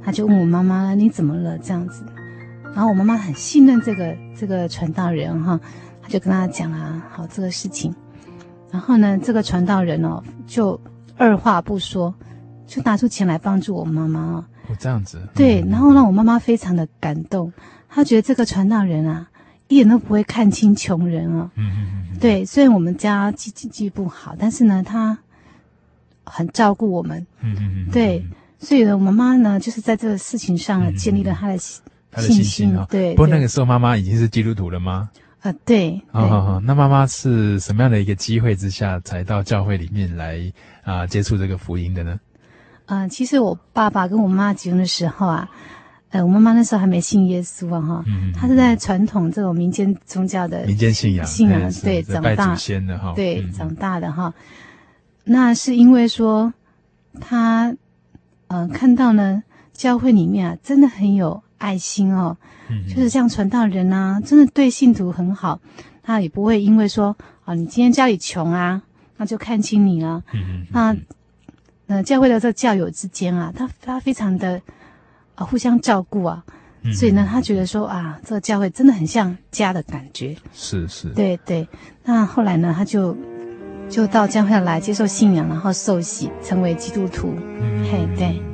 [0.02, 2.04] 他就问我妈妈：“你怎么了？”这样子。
[2.74, 5.58] 然后我妈妈很信任这个这个传道人哈，
[6.02, 7.94] 他就跟他讲啊，好这个事情。
[8.74, 10.78] 然后呢，这个传道人哦，就
[11.16, 12.12] 二话不说，
[12.66, 14.44] 就拿出钱来帮助我妈妈哦。
[14.68, 15.22] 哦，这样子。
[15.32, 17.52] 对，然后让我妈妈非常的感动，
[17.88, 19.28] 她觉得这个传道人啊，
[19.68, 21.48] 一点都不会看轻穷人哦。
[21.54, 22.18] 嗯嗯嗯。
[22.18, 25.16] 对，虽然我们家经济不好，但是呢，他
[26.24, 27.24] 很照顾我们。
[27.42, 27.90] 嗯嗯嗯。
[27.92, 28.26] 对，
[28.58, 31.56] 所以呢，我妈妈呢，就是在这个事情上建立了她的。
[32.10, 33.12] 他的信心啊，对。
[33.14, 35.10] 不过那个时候妈妈已经是基督徒了吗？
[35.44, 36.00] 啊，对。
[36.11, 40.40] 好好好，那妈妈是什么样的一个机会之下才到教会里面来
[40.83, 42.18] 啊接触这个福音的呢？
[42.87, 45.46] 嗯，其实我爸爸跟我妈结婚的时候啊，
[46.09, 54.33] 呃，我妈妈那时候还没信耶稣啊，哈，嗯，她是在传统这种民间宗教的民间信仰信仰对长大的哈，对长大的哈。
[55.24, 56.54] 那是因为说
[57.20, 57.76] 她
[58.48, 59.42] 嗯看到呢
[59.74, 61.42] 教会里面啊真的很有。
[61.57, 62.37] 爱心哦，
[62.88, 65.61] 就是像传道人啊，真的对信徒很好，
[66.03, 68.83] 他也不会因为说啊，你今天家里穷啊，
[69.16, 70.22] 那就看轻你了。
[70.33, 70.96] 嗯那
[71.87, 74.59] 呃，教会的这个教友之间啊，他他非常的
[75.35, 76.42] 啊互相照顾啊，
[76.83, 80.35] 嗯，所以呢，他觉得说啊，这个教会真的很像家的感觉。
[80.55, 81.68] 是是，对对。
[82.03, 83.14] 那后来呢，他就
[83.90, 87.35] 就到教会来接受信仰，然后受洗，成为基督徒。
[87.61, 88.54] 嗯，嘿，对。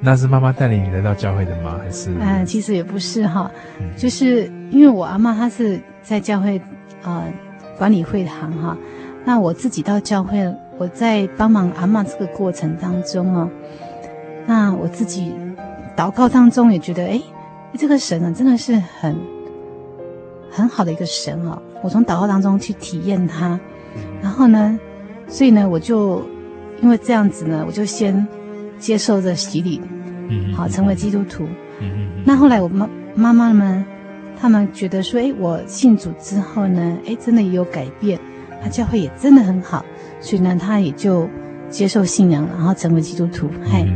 [0.00, 1.78] 那是妈妈带领你来到教会的吗？
[1.82, 2.10] 还是？
[2.20, 3.50] 嗯，其实也不是哈，
[3.96, 6.58] 就是因为我阿嬷她是在教会
[7.02, 7.32] 啊、呃、
[7.78, 8.76] 管理会堂哈，
[9.24, 13.48] 那我自己到教会，我在帮忙阿嬷这个过程当中哦，
[14.46, 15.32] 那我自己
[15.96, 17.22] 祷告当中也觉得，哎，
[17.78, 19.16] 这个神啊真的是很
[20.50, 23.58] 很好的一个神哦，我从祷告当中去体验他，
[24.20, 24.78] 然后呢，
[25.28, 26.22] 所以呢，我就
[26.82, 28.26] 因为这样子呢，我就先。
[28.78, 29.80] 接受着洗礼，
[30.28, 31.44] 嗯，好，成为基督徒。
[31.80, 32.08] 嗯嗯。
[32.24, 33.84] 那后来我妈妈妈们，
[34.40, 38.18] 他们觉得说，哎，我信主之后呢，哎，真的也有改变，
[38.62, 39.84] 他教会也真的很好，
[40.20, 41.28] 所以呢，他也就
[41.68, 43.48] 接受信仰，然后成为基督徒。
[43.64, 43.86] 嗨。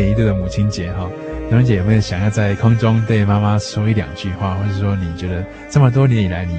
[0.00, 1.08] 年一度的母亲节哈，
[1.50, 6.56] 蓉蓉姐有没有想要在空中对妈妈说一两句话，或者说你觉得这么多年以来你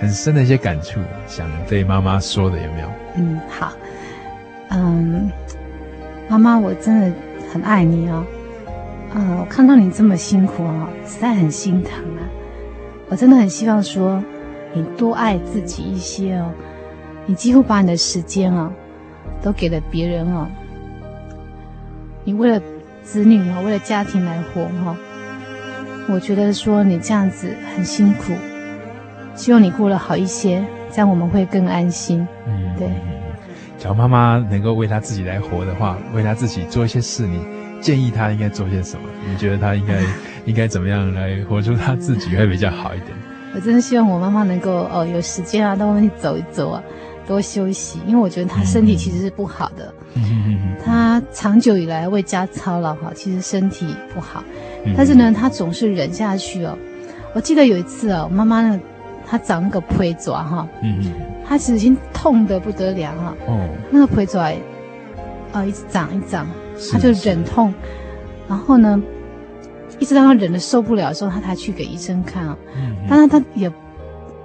[0.00, 2.88] 很深的一些感触，想对妈妈说的有没有？
[3.16, 3.72] 嗯，好，
[4.70, 5.30] 嗯，
[6.28, 7.12] 妈妈，我真的
[7.52, 8.24] 很爱你哦，
[9.14, 12.24] 嗯，我看到你这么辛苦哦，实在很心疼啊，
[13.10, 14.22] 我真的很希望说
[14.72, 16.50] 你多爱自己一些哦，
[17.26, 18.72] 你几乎把你的时间哦
[19.42, 20.46] 都给了别人哦。
[22.24, 22.60] 你为了
[23.02, 24.96] 子女啊，为了家庭来活哈，
[26.08, 28.32] 我觉得说你这样子很辛苦，
[29.34, 32.26] 希望你过得好一些，这样我们会更安心。
[32.46, 32.88] 嗯，对。
[33.78, 37.40] 假如妈妈能够为她自己来活的话，为她自己做一些事，你
[37.80, 39.08] 建议她应该做些什么？
[39.26, 40.02] 你觉得她应该
[40.44, 43.12] 应该怎么样来活出她自己会比较好一点？
[43.54, 46.82] 我真的希望我妈妈能够哦有时间啊，到外面去走一走啊。
[47.26, 49.92] 多休息，因为我觉得她身体其实是不好的。
[49.99, 49.99] 嗯、
[50.84, 54.42] 他长久以来为家操劳哈，其实身体不好。
[54.84, 56.76] 嗯、但是呢，他总是忍下去哦。
[57.34, 58.80] 我记得有一次哦，妈妈呢，
[59.26, 61.12] 她长那个腿爪哈，嗯
[61.46, 63.34] 她其实已经痛得不得了哈。
[63.46, 63.68] 哦。
[63.90, 64.52] 那个腿爪，
[65.52, 66.46] 啊，一直长一长，
[66.92, 67.72] 她就忍痛，
[68.48, 69.00] 然后呢，
[69.98, 72.56] 一直让她忍得受不了的时候，她才去给医生看啊。
[72.76, 72.96] 嗯。
[73.08, 73.70] 当然，她也。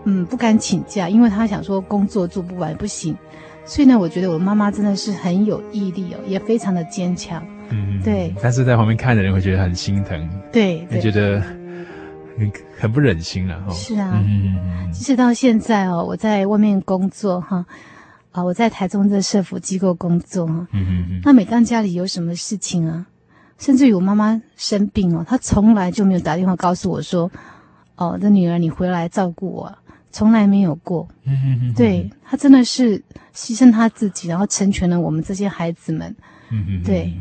[0.07, 3.17] 嗯，不敢请假，因为她想说工作做不完不行，
[3.65, 7.43] 所以呢，我觉得我妈妈真的是很有毅力哦，也非常的坚强。
[7.69, 8.33] 嗯，对。
[8.41, 11.41] 但是在旁边看的人会觉得很心疼，对，会觉得
[12.37, 13.73] 很很不忍心了哈。
[13.73, 17.65] 是啊，嗯，其实到现在哦，我在外面工作哈，
[18.31, 21.21] 啊，我在台中的社福机构工作哈，嗯嗯嗯。
[21.23, 23.07] 那每当家里有什么事情啊，
[23.57, 27.31] 甚至于我妈妈生病哦，她从来就没有打电话告诉我说，
[27.95, 29.75] 哦，这女儿你回来照顾我。
[30.15, 32.97] 从来没有过，嗯嗯嗯，对，他真的是
[33.35, 36.15] 牺牲他自己，然后成全了我们这些孩子们。
[36.49, 37.13] 嗯哼哼，对，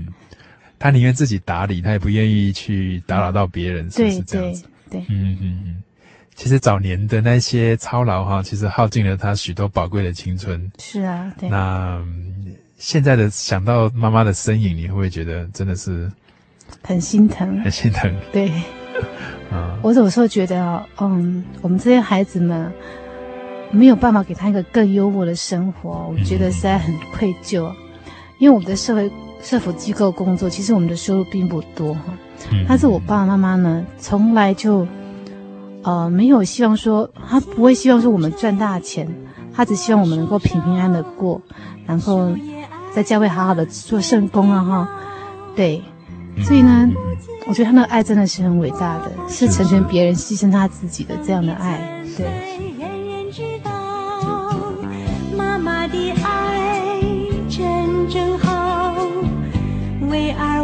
[0.79, 4.63] 他宁愿自己打理，他也不愿意去打扰到别人，是不是这样子？
[4.89, 5.83] 对，对，嗯嗯嗯。
[6.37, 10.71] 其实早年的那些操劳哈，其实耗尽了他许多宝贵的青春。
[10.79, 11.49] 是啊，对。
[11.49, 12.01] 那
[12.77, 16.09] 现在的想到妈妈的身影，你会不会觉得真的是
[16.81, 17.61] 很心疼？
[17.63, 18.53] 很心疼，对。
[19.83, 22.73] 我有时候觉得哦，嗯，我们这些孩子们
[23.71, 27.71] 没有办法给他一个更优渥的生活，我觉得实在很愧疚。
[28.39, 29.11] 因为我们的社会
[29.43, 32.01] 社福机构工作，其实我们的收入并不多哈。
[32.69, 34.87] 但是我爸爸妈妈呢，从来就
[35.83, 39.09] 呃没有希望说，他不会希望说我们赚大钱，
[39.55, 41.41] 他只希望我们能够平平安安的过，
[41.87, 42.31] 然后
[42.93, 44.89] 在教会好好的做圣工啊哈。
[45.55, 45.81] 对，
[46.43, 46.91] 所以呢，
[47.47, 52.03] 我觉得他那个爱真的是很伟大的，是成全别人牺牲他自己的这样的爱。
[52.17, 52.27] 对。
[60.11, 60.64] 为爱。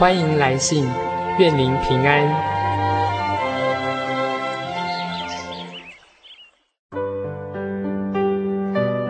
[0.00, 0.88] 欢迎来信，
[1.38, 2.26] 愿您平安。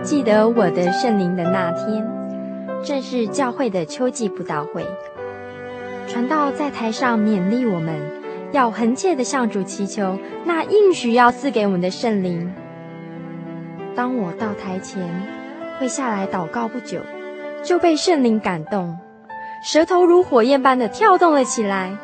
[0.02, 2.04] 记得我的圣灵的那天，
[2.82, 4.84] 正是教会的秋季布道会。
[6.08, 7.94] 传道在台上勉励我们，
[8.50, 12.52] 要恒切的向主祈求那应许要赐给我们的圣灵。
[13.94, 15.08] 当我到台前，
[15.78, 16.98] 跪下来祷告不久，
[17.62, 18.98] 就被圣灵感动。
[19.62, 21.94] 舌头如火焰般的跳动了起来，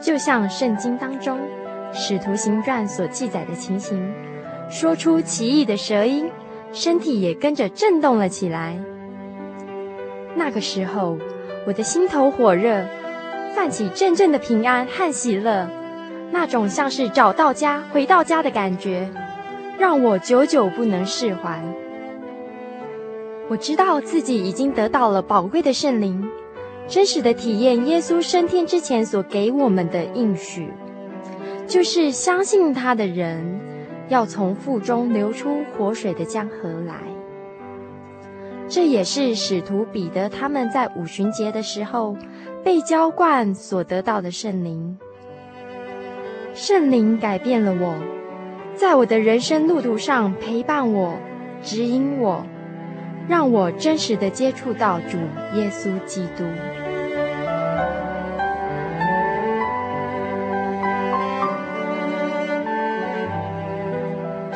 [0.00, 1.36] 就像圣经当中
[1.92, 4.14] 《使徒行传》所记载的情形，
[4.70, 6.30] 说出奇异的舌音，
[6.72, 8.78] 身体也跟着震动了起来。
[10.36, 11.18] 那个时候，
[11.66, 12.86] 我的心头火热，
[13.56, 15.68] 泛起阵阵的平安和喜乐，
[16.30, 19.10] 那种像是找到家、回到家的感觉，
[19.80, 21.60] 让我久久不能释怀。
[23.48, 26.24] 我知道自己已经得到了宝贵的圣灵。
[26.88, 30.70] 真实的体验耶稣升天之前所给我们的应许，
[31.66, 33.60] 就是相信他的人
[34.08, 36.94] 要从腹中流出活水的江河来。
[38.66, 42.16] 这也是使徒彼得他们在五旬节的时候
[42.64, 44.98] 被浇灌所得到的圣灵。
[46.54, 47.94] 圣灵改变了我，
[48.74, 51.14] 在我的人生路途上陪伴我、
[51.62, 52.42] 指引我。
[53.28, 55.18] 让我真实的接触到主
[55.54, 56.44] 耶稣基督。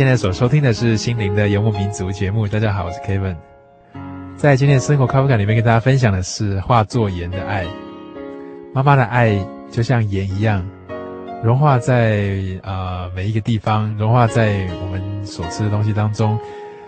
[0.00, 2.48] 现在所收听的是《心灵的游牧民族》节目。
[2.48, 3.36] 大家好，我是 Kevin。
[4.34, 7.66] 在今天的生活咖啡馆里面，跟大家分享的是化作盐的爱。
[8.72, 9.38] 妈妈的爱
[9.70, 10.66] 就像盐一样，
[11.44, 12.30] 融化在
[12.62, 16.38] 呃每一个地方，融化在我们所吃的东西当中，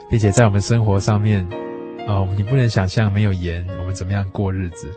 [0.09, 1.47] 并且在我们生活上面，
[2.09, 4.91] 哦、你不能想象没有盐，我们怎么样过日子。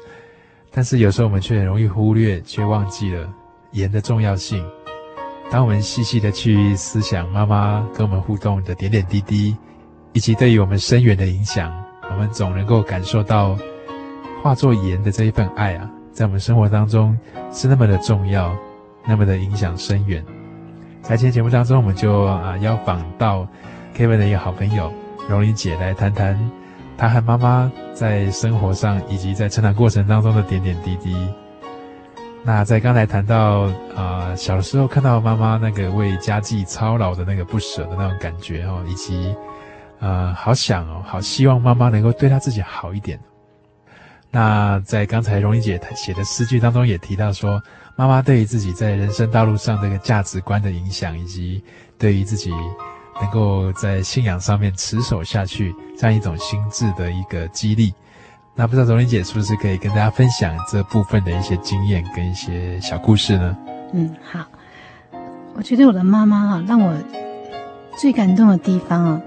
[0.72, 3.30] 但是有时候我们却很容易忽略，却忘记了
[3.72, 4.66] 盐的重要性。
[5.52, 9.56] 当我们细细的去思想妈妈跟我们互动的点点滴滴，
[10.12, 11.72] 以及对于我们深远的影响，
[12.12, 13.58] 我们总能够感受到
[14.44, 17.18] 化作盐的这一份爱啊，在我们生活当中
[17.52, 18.56] 是那么的重要，
[19.08, 20.24] 那么的影响深远。
[21.02, 23.48] 在今天节目当中，我们就啊邀访到
[23.96, 24.92] Kevin 的一个好朋友
[25.30, 26.38] 荣玲姐来谈谈
[26.98, 31.16] 她和妈妈在生活上以及在成长过程当中的点点滴滴。
[32.48, 33.62] 那在刚才谈到
[33.96, 39.36] 啊、小时候看到妈妈那个为家计操劳的那个不舍的那种感觉哦，以及
[40.00, 43.20] 呃，好想哦，好希望妈妈能够对她自己好一点。
[44.30, 47.60] 那在刚才荣玲姐写的诗句当中也提到说，
[47.96, 51.64] 妈妈对于自己在人生道路上这个价值观的影响，以及
[51.98, 52.52] 对于自己
[53.20, 57.92] 能够在信仰上面持守下去这样一种心智的一个激励。
[58.58, 63.58] 那不知道荣玲姐是不是可以跟大家分享这部分的一些经验跟一些小故事呢？
[63.94, 64.46] 嗯，好。
[65.56, 66.94] 我觉得我的妈妈啊，让我
[67.98, 69.22] 最感动的地方啊，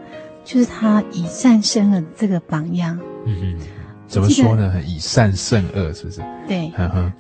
[0.45, 2.99] 就是她以善胜恶这个榜样。
[3.27, 3.59] 嗯嗯，
[4.07, 4.81] 怎么说呢？
[4.87, 6.23] 以善胜恶，是不是？
[6.47, 6.71] 对。
[6.71, 7.13] 呵呵。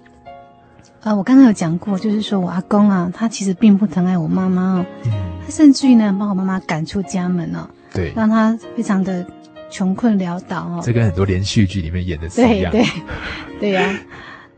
[1.02, 5.12] 呃，我刚刚有讲过，就是说我阿公啊，他其实并不疼爱我妈妈哦，嗯、
[5.44, 9.24] 他甚至于呢，把我妈妈赶出家门哦，对，让她非常的
[9.70, 10.80] 穷困潦倒哦。
[10.82, 12.72] 这跟很多连续剧里面演的是一样。
[12.72, 12.90] 对对
[13.60, 14.00] 对呀、啊。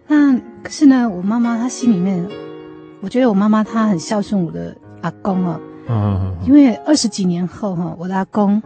[0.09, 2.27] 那可是呢，我妈妈她心里面，
[3.01, 8.63] 我觉得我妈妈她很孝顺我的阿公哦，嗯嗯嗯，因为二十几年后哈，我的阿公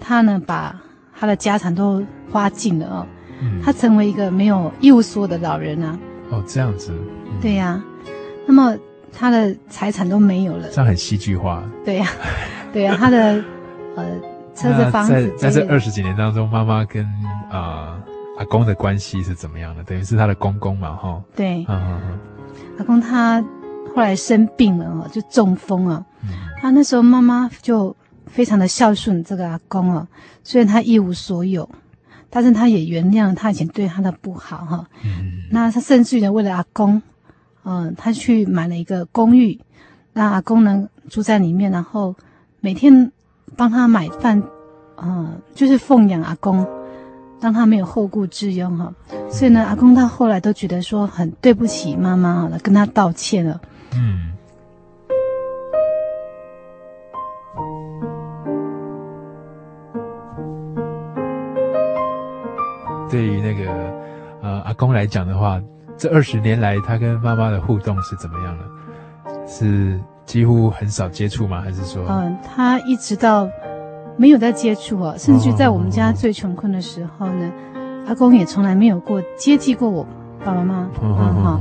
[0.00, 0.74] 他呢把
[1.18, 3.06] 他的家产都花尽了哦，
[3.40, 5.98] 嗯、他成为一个没有一无所有的老人啊。
[6.30, 6.92] 哦，这样子。
[6.92, 7.84] 嗯、对呀、啊，
[8.46, 8.76] 那么
[9.12, 11.62] 他的财产都没有了，这样很戏剧化。
[11.84, 12.12] 对呀、啊，
[12.72, 13.44] 对呀、啊，他的
[13.96, 14.04] 呃
[14.56, 17.04] 车子、房子在，在这二十几年当中，妈妈跟
[17.50, 18.02] 啊、呃、
[18.38, 19.84] 阿公的关系是怎么样的？
[19.84, 21.22] 等于是他的公公嘛，哈。
[21.36, 21.64] 对。
[21.68, 22.18] 嗯嗯嗯。
[22.78, 23.40] 阿公他
[23.94, 26.04] 后来生病了哦，就中风啊。
[26.22, 26.30] 嗯。
[26.60, 27.94] 他那时候妈妈就
[28.26, 30.08] 非常的孝顺这个阿公哦，
[30.42, 31.68] 虽然他一无所有。
[32.28, 37.00] 但是他也原谅他以前对他的不好哈，嗯，那他甚至于呢，为了阿公，
[37.62, 39.58] 嗯、呃，他去买了一个公寓，
[40.12, 42.14] 让阿公能住在里面，然后
[42.60, 43.10] 每天
[43.56, 44.42] 帮他买饭，
[45.02, 46.66] 嗯、就是奉养阿公，
[47.40, 48.92] 让他没有后顾之忧哈。
[49.30, 53.60] 所以呢，阿公他后来都觉得说很对不起妈妈，好了，跟他道歉了，
[53.94, 54.32] 嗯。
[63.08, 63.72] 对于那个
[64.42, 65.62] 呃阿公来讲的话，
[65.96, 68.64] 这二十年来他跟妈妈的互动是怎么样的？
[69.46, 71.62] 是几乎很少接触吗？
[71.62, 72.04] 还是说？
[72.08, 73.48] 嗯，他一直到
[74.18, 80.06] 没有在接触啊，甚至在我们家最穷困的时候呢，哦、阿公也从来没有过接济过我
[80.44, 80.90] 爸爸妈妈。
[81.02, 81.60] 嗯哈，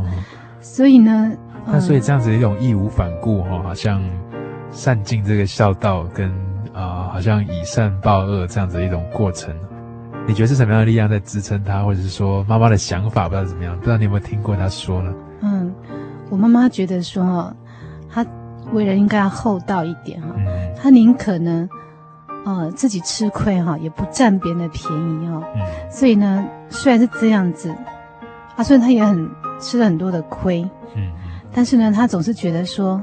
[0.60, 1.32] 所以呢，
[1.66, 4.02] 那所以这样子一种义无反顾哈，好像
[4.72, 6.30] 善尽这个孝道跟
[6.74, 9.56] 啊、呃，好像以善报恶这样子一种过程。
[10.28, 13.78] 你觉得是什么样的力量在支撑他，或者是说妈妈的想法不知道怎么样？
[13.78, 15.14] 不知道你有没有听过他说呢？
[15.42, 15.72] 嗯，
[16.32, 17.54] 我妈妈觉得说，
[18.10, 18.26] 他
[18.76, 20.46] 为人应该要厚道一点哈，嗯、
[20.76, 21.68] 他宁可呢，
[22.46, 25.42] 呃，自己吃亏哈，也不占别人的便宜哈。
[25.56, 27.74] 嗯、所以呢，虽然是这样子，
[28.56, 29.28] 啊，虽然他也很
[29.60, 30.62] 吃了很多的亏，
[30.96, 31.12] 嗯，
[31.52, 33.02] 但是呢，他总是觉得说，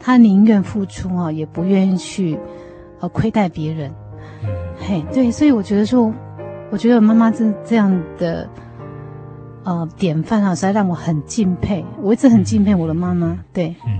[0.00, 2.38] 他宁愿付出啊，也不愿意去
[3.00, 3.92] 呃亏待别人。
[4.42, 6.10] 嗯，嘿，对，所以我觉得说。
[6.70, 8.48] 我觉得我妈妈这这样的
[9.62, 11.84] 呃典范啊，实在让我很敬佩。
[12.02, 13.38] 我一直很敬佩我的妈妈。
[13.52, 13.92] 对，嗯，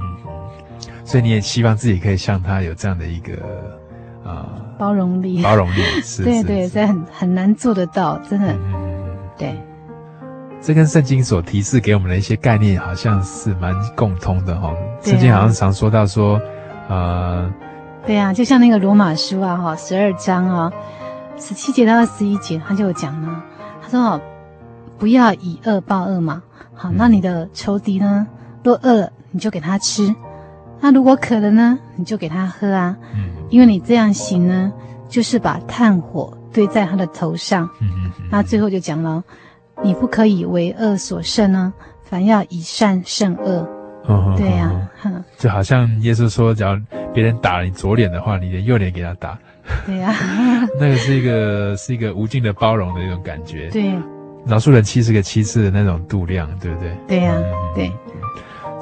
[1.15, 3.35] 所以你也希望自己可以像他有这样的一个
[4.25, 4.45] 呃
[4.77, 8.53] 包容力，包容力 是，对对，这很很难做得到，真的。
[8.53, 9.57] 嗯，对。
[10.61, 14.75] 这跟圣经所提示给我们的一些概念，好像是蛮共通的哈。
[15.03, 16.41] 圣经好像常说到说，
[16.89, 17.49] 呃，
[18.05, 20.73] 对啊，就像那个罗马书啊，哈，十二章啊。
[21.37, 23.41] 十七节到二十一节，他就有讲了，
[23.81, 24.21] 他说：“哦，
[24.99, 26.43] 不要以恶报恶嘛。
[26.75, 28.27] 好，那你的仇敌呢，
[28.65, 30.13] 若饿了，你就给他吃；
[30.85, 32.95] 那如果渴了呢，你就给他喝啊。
[33.49, 34.71] 因为你这样行呢，
[35.09, 37.67] 就是把炭火堆在他的头上。
[38.31, 39.25] 那最后就讲了，
[39.83, 41.73] 你不可以为恶所胜呢，
[42.03, 43.67] 凡要以善胜恶。
[44.37, 44.71] 对呀，
[45.39, 46.79] 就好像耶稣说，只要
[47.15, 49.39] 别人打了你左脸的话，你的右脸给他打。”
[49.87, 50.15] 对呀，
[50.79, 53.71] 那个是一个是一个无尽的包容的一种感觉。
[53.71, 53.91] 对，
[54.45, 56.95] 饶恕人七十个七次的那种度量，对不对？
[57.09, 57.35] 对呀，
[57.75, 57.91] 对。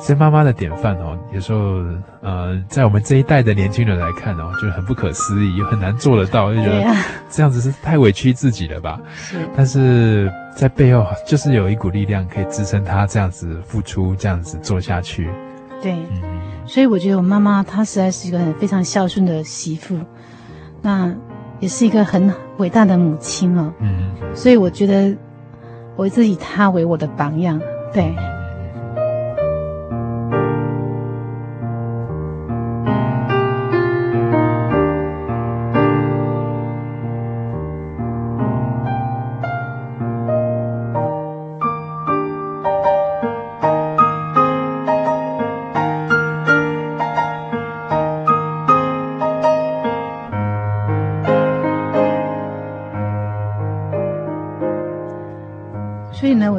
[0.02, 1.80] 所以妈妈的典范哦，有时候
[2.22, 6.84] 呃，在我们这一代的年轻人来看哦，就很不可思议，又很难做得到，就觉得
[7.30, 9.00] 这样子是太委屈自己了吧？
[9.14, 9.36] 是。
[9.56, 15.30] 但是在背后就是有一股力量可以支撑他这样子付出，这样子做下去。
[15.80, 15.96] 对，
[16.66, 19.96] 所以我觉得我妈妈她实在是一个很非常孝顺的媳妇。
[20.80, 21.14] 那
[21.60, 25.16] 也是一个很伟大的母亲哦，嗯，所以我觉得
[25.94, 27.60] 我一直以她为我的榜样，
[27.92, 28.12] 对。
[28.12, 28.31] 所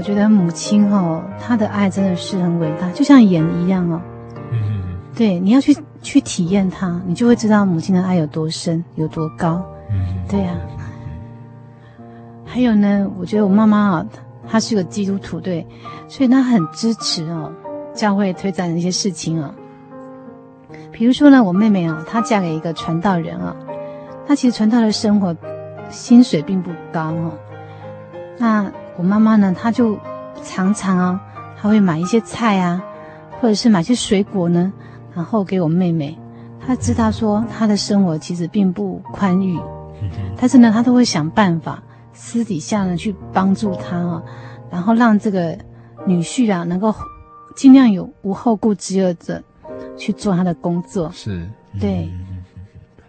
[0.04, 4.00] 觉得母亲哦，她的爱真的是很伟大，就像盐一样哦。
[4.52, 4.84] 嗯，
[5.16, 9.66] 对，你要去去体验它，你就会知道母亲的爱有多深，有多高。
[9.90, 9.98] 嗯，
[10.30, 10.84] 对呀、啊。
[12.46, 14.06] 还有呢，我觉得我妈妈啊，
[14.48, 15.66] 她是个基督徒，对，
[16.08, 17.52] 所以她很支持哦，
[17.96, 19.52] 教会推展的一些事情哦。
[20.92, 23.56] 比如说呢，我妹妹啊，她嫁给一个传道人啊，
[24.28, 25.36] 她其实传道的生活
[25.90, 27.32] 薪水并不高哦。
[28.38, 29.98] 那我妈妈呢，她就
[30.44, 31.22] 常常啊，
[31.60, 32.84] 她会买一些菜啊，
[33.40, 34.72] 或者是买些水果呢，
[35.16, 36.18] 然后给我妹妹。
[36.66, 39.60] 她知道说她的生活其实并不宽裕，
[40.38, 41.82] 但是呢，她都会想办法。
[42.16, 44.24] 私底下呢，去帮助她啊，
[44.70, 45.58] 然后让这个
[46.06, 46.94] 女婿啊，能够
[47.56, 49.44] 尽量有无后顾之忧的
[49.98, 51.12] 去做他的工作。
[51.12, 52.08] 是，对，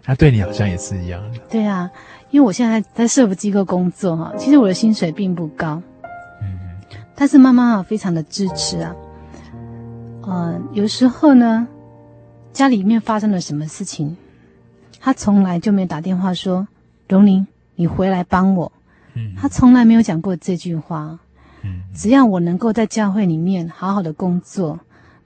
[0.03, 1.39] 他对你好像也是一样的。
[1.49, 1.89] 对啊，
[2.35, 5.81] 因为我现在在社福机构工作哈，其实我的薪水并不高，
[6.41, 6.59] 嗯，
[7.15, 8.93] 但是妈妈啊，非常的支持啊，
[10.23, 11.65] 呃，有时候呢，
[12.51, 14.17] 家里面发生了什么事情，
[14.99, 16.67] 她从来就没有打电话说
[17.07, 18.69] ：“荣宁，你回来帮我。”
[19.39, 21.17] 她从来没有讲过这句话。
[21.63, 24.77] 嗯，只要我能够在教会里面好好的工作，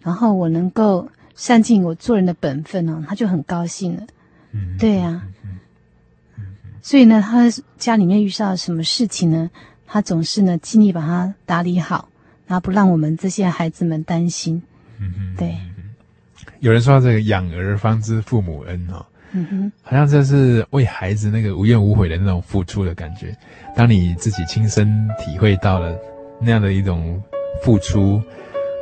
[0.04, 4.04] 然后我能够善尽我做人的本分呢，他就很高兴了。
[4.52, 5.24] 嗯，对呀。
[6.82, 9.50] 所以呢，他家里面遇到什么事情呢，
[9.86, 12.10] 他总是呢尽力把它打理好，
[12.48, 14.62] 然后不让我们这些孩子们担心。
[15.00, 15.56] 嗯哼，对。
[16.60, 19.06] 有人说这个养儿方知父母恩哦。
[19.32, 23.36] 嗯哼，好像这是为孩子那个无怨无悔的那种付出的感觉。
[23.76, 25.96] 当你自己亲身体会到了
[26.42, 27.22] 那样的一种
[27.64, 28.22] 付出，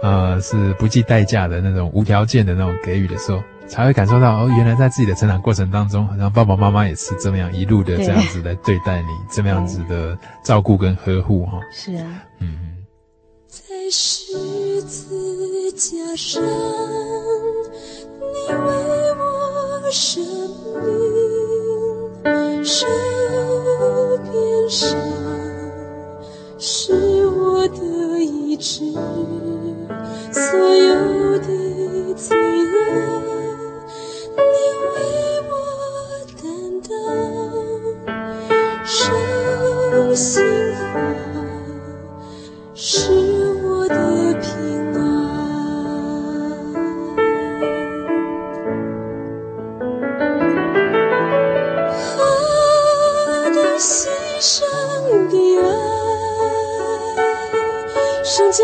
[0.01, 11.59] 呃，是不计代价的那种无条件的那种给予的时候，才会感受到哦，原来在自己的成长过程当中，好像爸爸妈妈也是这么样一路的这样子来对待你，这么样子的照顾跟呵护哈。
[11.71, 12.57] 是啊，嗯。
[13.49, 14.33] 在十
[14.83, 16.47] 字架上，你
[18.53, 18.67] 为
[19.13, 20.23] 我生
[20.83, 22.85] 命，受
[24.23, 24.95] 鞭伤，
[26.59, 27.81] 是我的
[28.19, 28.91] 医治，
[30.31, 33.26] 所有的罪恶，
[34.57, 34.61] 你
[34.93, 34.97] 为
[35.49, 35.53] 我
[36.41, 36.43] 担
[36.81, 36.89] 当，
[38.85, 38.95] 受
[40.15, 40.25] 刑
[40.73, 40.81] 罚，
[42.73, 42.87] 是。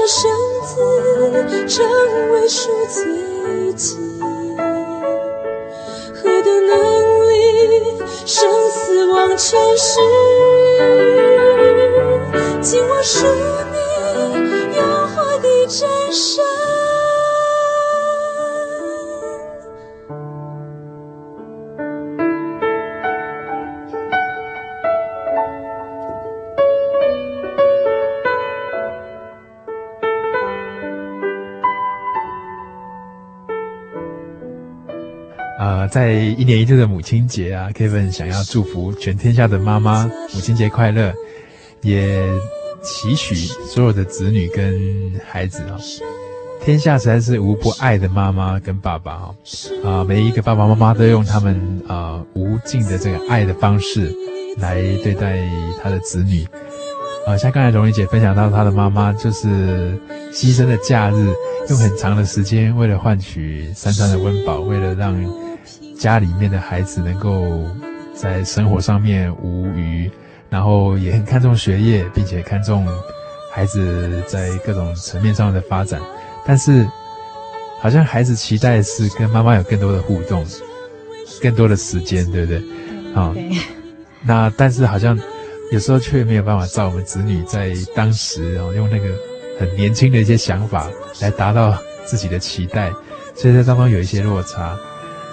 [0.05, 0.29] 生
[0.65, 0.75] 子
[1.67, 1.85] 成
[2.33, 4.02] 为赎罪祭，
[6.43, 6.71] 的能
[7.29, 7.33] 力，
[8.25, 9.99] 生死忘尘世，
[12.61, 13.25] 尽我属
[13.71, 13.77] 你，
[14.75, 15.79] 诱惑的真
[16.11, 16.43] 身。
[35.93, 41.13] 在一年一度的母亲节啊，Kevin 想要祝福全天下的妈妈母亲节快乐，
[41.83, 42.19] 也
[42.81, 44.73] 期许所有的子女跟
[45.23, 45.77] 孩子啊，
[46.65, 49.35] 天下实在是无不爱的妈妈跟爸爸啊，
[49.85, 54.11] 啊，每一个爸爸妈妈都用他们啊无尽的这个爱的方式
[54.57, 55.47] 来对待
[55.83, 56.43] 他的子女
[57.27, 59.95] 啊，像刚才荣仪姐分享到，她的妈妈就是
[60.33, 61.31] 牺牲的假日，
[61.69, 65.42] 用很长的时间为了换取三餐的温饱，为了让。
[66.03, 67.65] 家里面的孩子能够
[68.13, 70.11] 在生活上面无余，
[70.49, 72.85] 然后也很看重学业，并且看重
[73.53, 76.01] 孩子在各种层面上的发展。
[76.45, 76.85] 但是，
[77.79, 80.45] 好像孩子期待的是跟妈妈有更多的互动，
[81.41, 82.57] 更多的时间，对不对？
[83.15, 83.35] 啊、哦，
[84.23, 85.17] 那但是好像
[85.71, 89.07] 有时候却没有办法照我们子女在当时，然后用那个
[89.57, 90.89] 很年轻的一些想法
[91.21, 92.91] 来达到自己的期待，
[93.33, 94.77] 所以在当中有一些落差。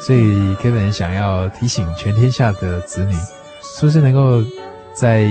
[0.01, 3.13] 所以个人想要提醒全天下的子女，
[3.63, 4.43] 是不是能够
[4.95, 5.25] 在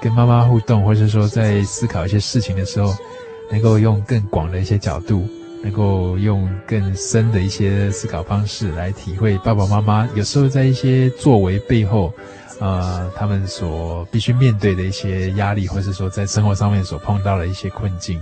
[0.00, 2.94] 跟妈妈互动，或者是说在思考一些事情的时候，
[3.50, 5.28] 能够用更广的一些角度，
[5.62, 12.14] 能够用更深的一些思考方式来体会爸爸妈妈有时候在一些作为背后，
[12.60, 18.20] 呃，他们所必须面对的一些压力，或是说在生活上面所碰到的一些困境，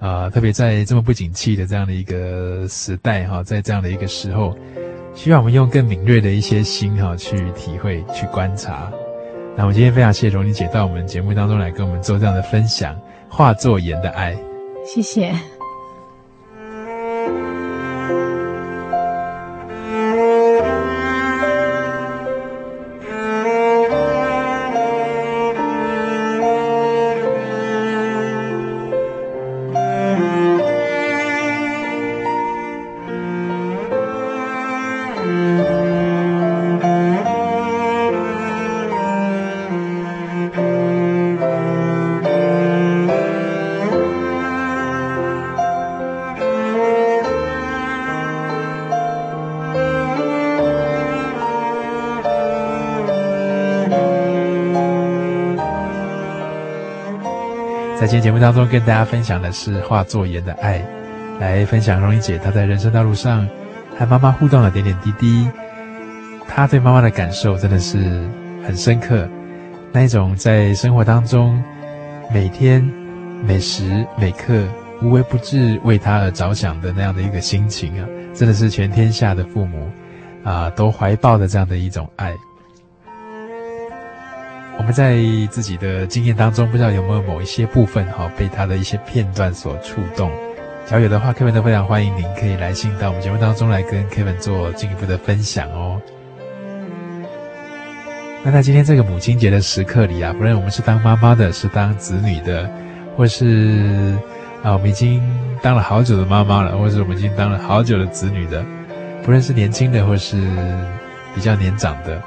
[0.00, 4.56] 啊、特别在这么不景气的这样的一个时代，哈，在这样的一个时候。
[5.16, 8.92] 希望我们用更敏锐的一些心哈去体会、去观察。
[9.56, 12.96] 那我今天非常谢谢荣妮姐到我们节目当中来跟我们做这样的分享。
[13.28, 14.36] 化作盐的爱。
[14.84, 15.55] 谢谢。
[58.06, 60.80] 今天节目当中，跟大家分享的是画作盐的爱，
[61.40, 63.48] 来分享蓉琳姐她在人生道路上
[63.98, 65.50] 和妈妈互动的点点滴滴。
[66.46, 67.98] 她对妈妈的感受真的是
[68.64, 69.28] 很深刻，
[69.90, 71.60] 那一种在生活当中
[72.32, 72.80] 每天
[73.42, 74.62] 每时每刻
[75.02, 79.90] 无微不至为她而着想的那样的一个心情啊，真的是全天下的父母
[80.44, 82.32] 啊都怀抱的这样的一种爱。
[84.78, 85.16] 我们在
[85.50, 90.30] 自己的经验当中，不知道有没有某一些部分哈，被他的一些片段所触动。
[90.84, 96.00] 小友的话，Kevin 都非常欢迎您可以来信到我们节目当中来跟 Kevin 做进一步的分享哦。
[98.44, 102.70] 那在今天这个母亲节的时刻里啊，不论我们是当妈妈的，是当子女的，
[103.16, 104.14] 或是
[104.62, 105.20] 啊我们已经
[105.60, 108.64] 当了好久的妈妈了，或是我们已经当了好久的子女的，
[109.24, 110.36] 不论是年轻的或是
[111.34, 112.22] 比较年长的。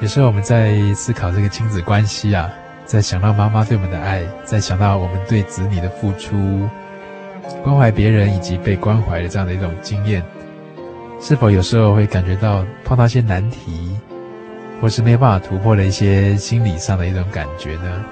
[0.00, 2.52] 有时候我们在思考这个亲子关系啊，
[2.84, 6.68] 在想到妈妈对我们的爱，在想到我们对子女的付出、
[7.62, 10.22] 关怀别人以及被关怀的这样的一种经验，
[11.20, 13.96] 是否有时候会感觉到碰到一些难题，
[14.80, 18.04] 或是没有办法突破的一些心理上的一种感觉呢？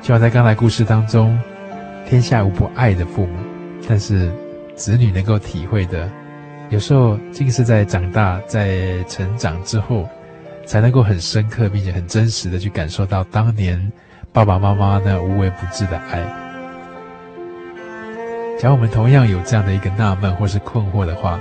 [0.00, 1.38] 就像在刚才故事当中，
[2.08, 3.36] 天下无不爱的父母，
[3.88, 4.32] 但是
[4.74, 6.10] 子女能够体会的，
[6.70, 10.08] 有时候竟是在长大、在成长之后。
[10.68, 13.90] 才能够很深刻并且很真实的去感受到当年
[14.34, 16.20] 爸爸妈妈那无微不至的爱。
[18.60, 21.40] 假如我们同样有这样的一个纳闷或是困惑的话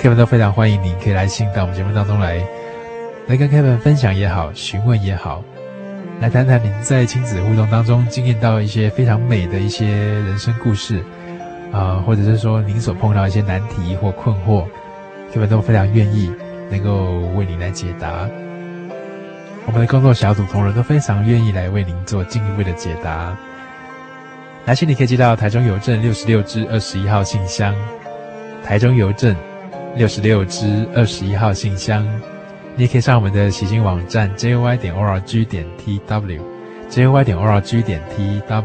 [0.00, 2.40] ，Kevin 都非常欢迎您可以来信到我们节目当中来，
[3.26, 5.42] 来跟 Kevin 分享也好，询问也好，
[6.20, 11.02] 来谈谈您在亲子互动当中经验到一些非常美的一些人生故事
[11.72, 14.64] 啊、或者是说您所碰到一些难题或困惑
[15.34, 16.32] ，Kevin 都非常愿意。
[16.70, 18.28] 能够为您来解答，
[19.66, 23.36] 我们的工作小组同仁都非常愿意来为您做进一步的解答。
[24.64, 27.74] 来信你可以寄到台中邮政六十六支二十一号信箱，
[28.64, 29.34] 台中邮政
[29.94, 32.04] 六十六支二十一号信箱。
[32.74, 38.64] 你也可以上我们的喜信网站 jy 点 org 点 tw，jy 点 org 点 tw，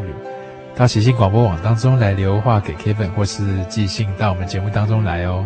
[0.74, 5.44] 到喜信广播网当中来留话给 Kevin，或是寄信到我们节目当中来哦。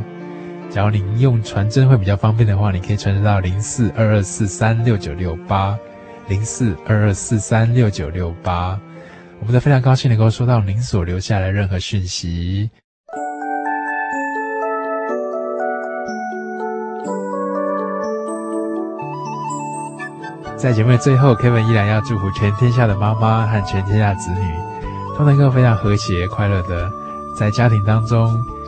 [0.69, 5.79] 假如您用传真会比较方便的话，你可以传真到零四二二四三六九六八，
[6.29, 8.79] 零四二二四三六九六八。
[9.41, 12.69] 我们都非常高兴能够收到您所留下来的任何讯息。
[20.57, 24.53] 在节目的最后，Kevin 依然要祝福全天下的妈妈和全天下子女
[25.17, 26.91] 都能够非常和谐快乐的
[27.39, 28.39] 在家庭当中。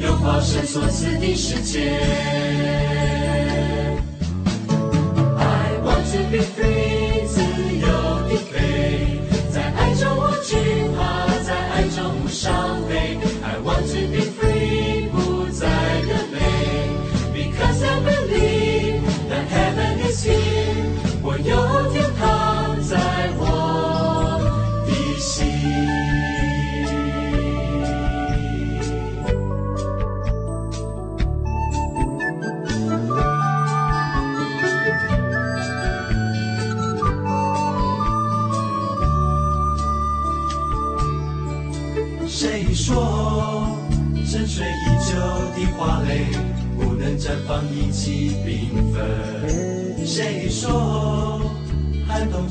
[0.00, 1.98] 拥抱神所赐的世界。
[5.38, 6.65] I want to be free，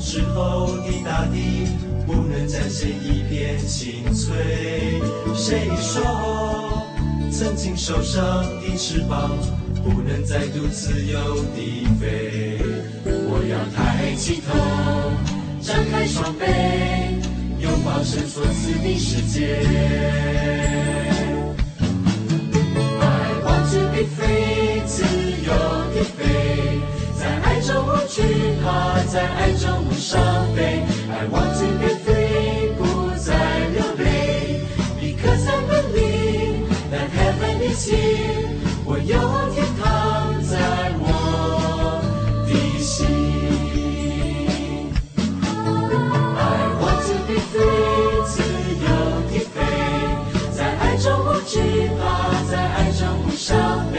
[0.06, 0.14] 纷。
[0.14, 1.66] 谁说寒冬之后的大地
[2.06, 4.36] 不能展现一片青翠。
[5.34, 6.86] 谁说
[7.30, 9.36] 曾经受伤的翅膀
[9.82, 11.18] 不能再度自由
[11.54, 12.60] 地飞？
[13.04, 14.54] 我要抬起头，
[15.60, 16.44] 张开双臂，
[17.60, 19.58] 拥抱神所赐的世界。
[23.00, 23.02] I
[23.44, 25.02] want to be free，自
[25.44, 25.52] 由
[25.92, 26.75] 地飞，
[28.62, 30.18] 怕，在爱中无伤
[30.54, 30.82] 悲。
[31.10, 32.80] I want to be free，不
[33.18, 33.32] 再
[33.68, 34.04] 流泪
[35.00, 38.46] ，Because I believe that heaven is here，
[38.84, 39.14] 我有
[39.54, 39.84] 天堂
[40.42, 40.54] 在
[41.00, 41.04] 我
[42.46, 42.50] 的
[42.80, 42.94] 心。
[46.36, 46.40] I
[46.80, 47.64] want to be free，
[48.26, 48.34] 自
[48.82, 48.86] 由
[49.30, 49.56] 地飞，
[50.52, 51.54] 在爱中无惧
[51.98, 52.04] 怕，
[52.50, 53.96] 在爱中无伤悲。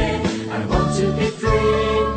[0.49, 2.16] I want to be free，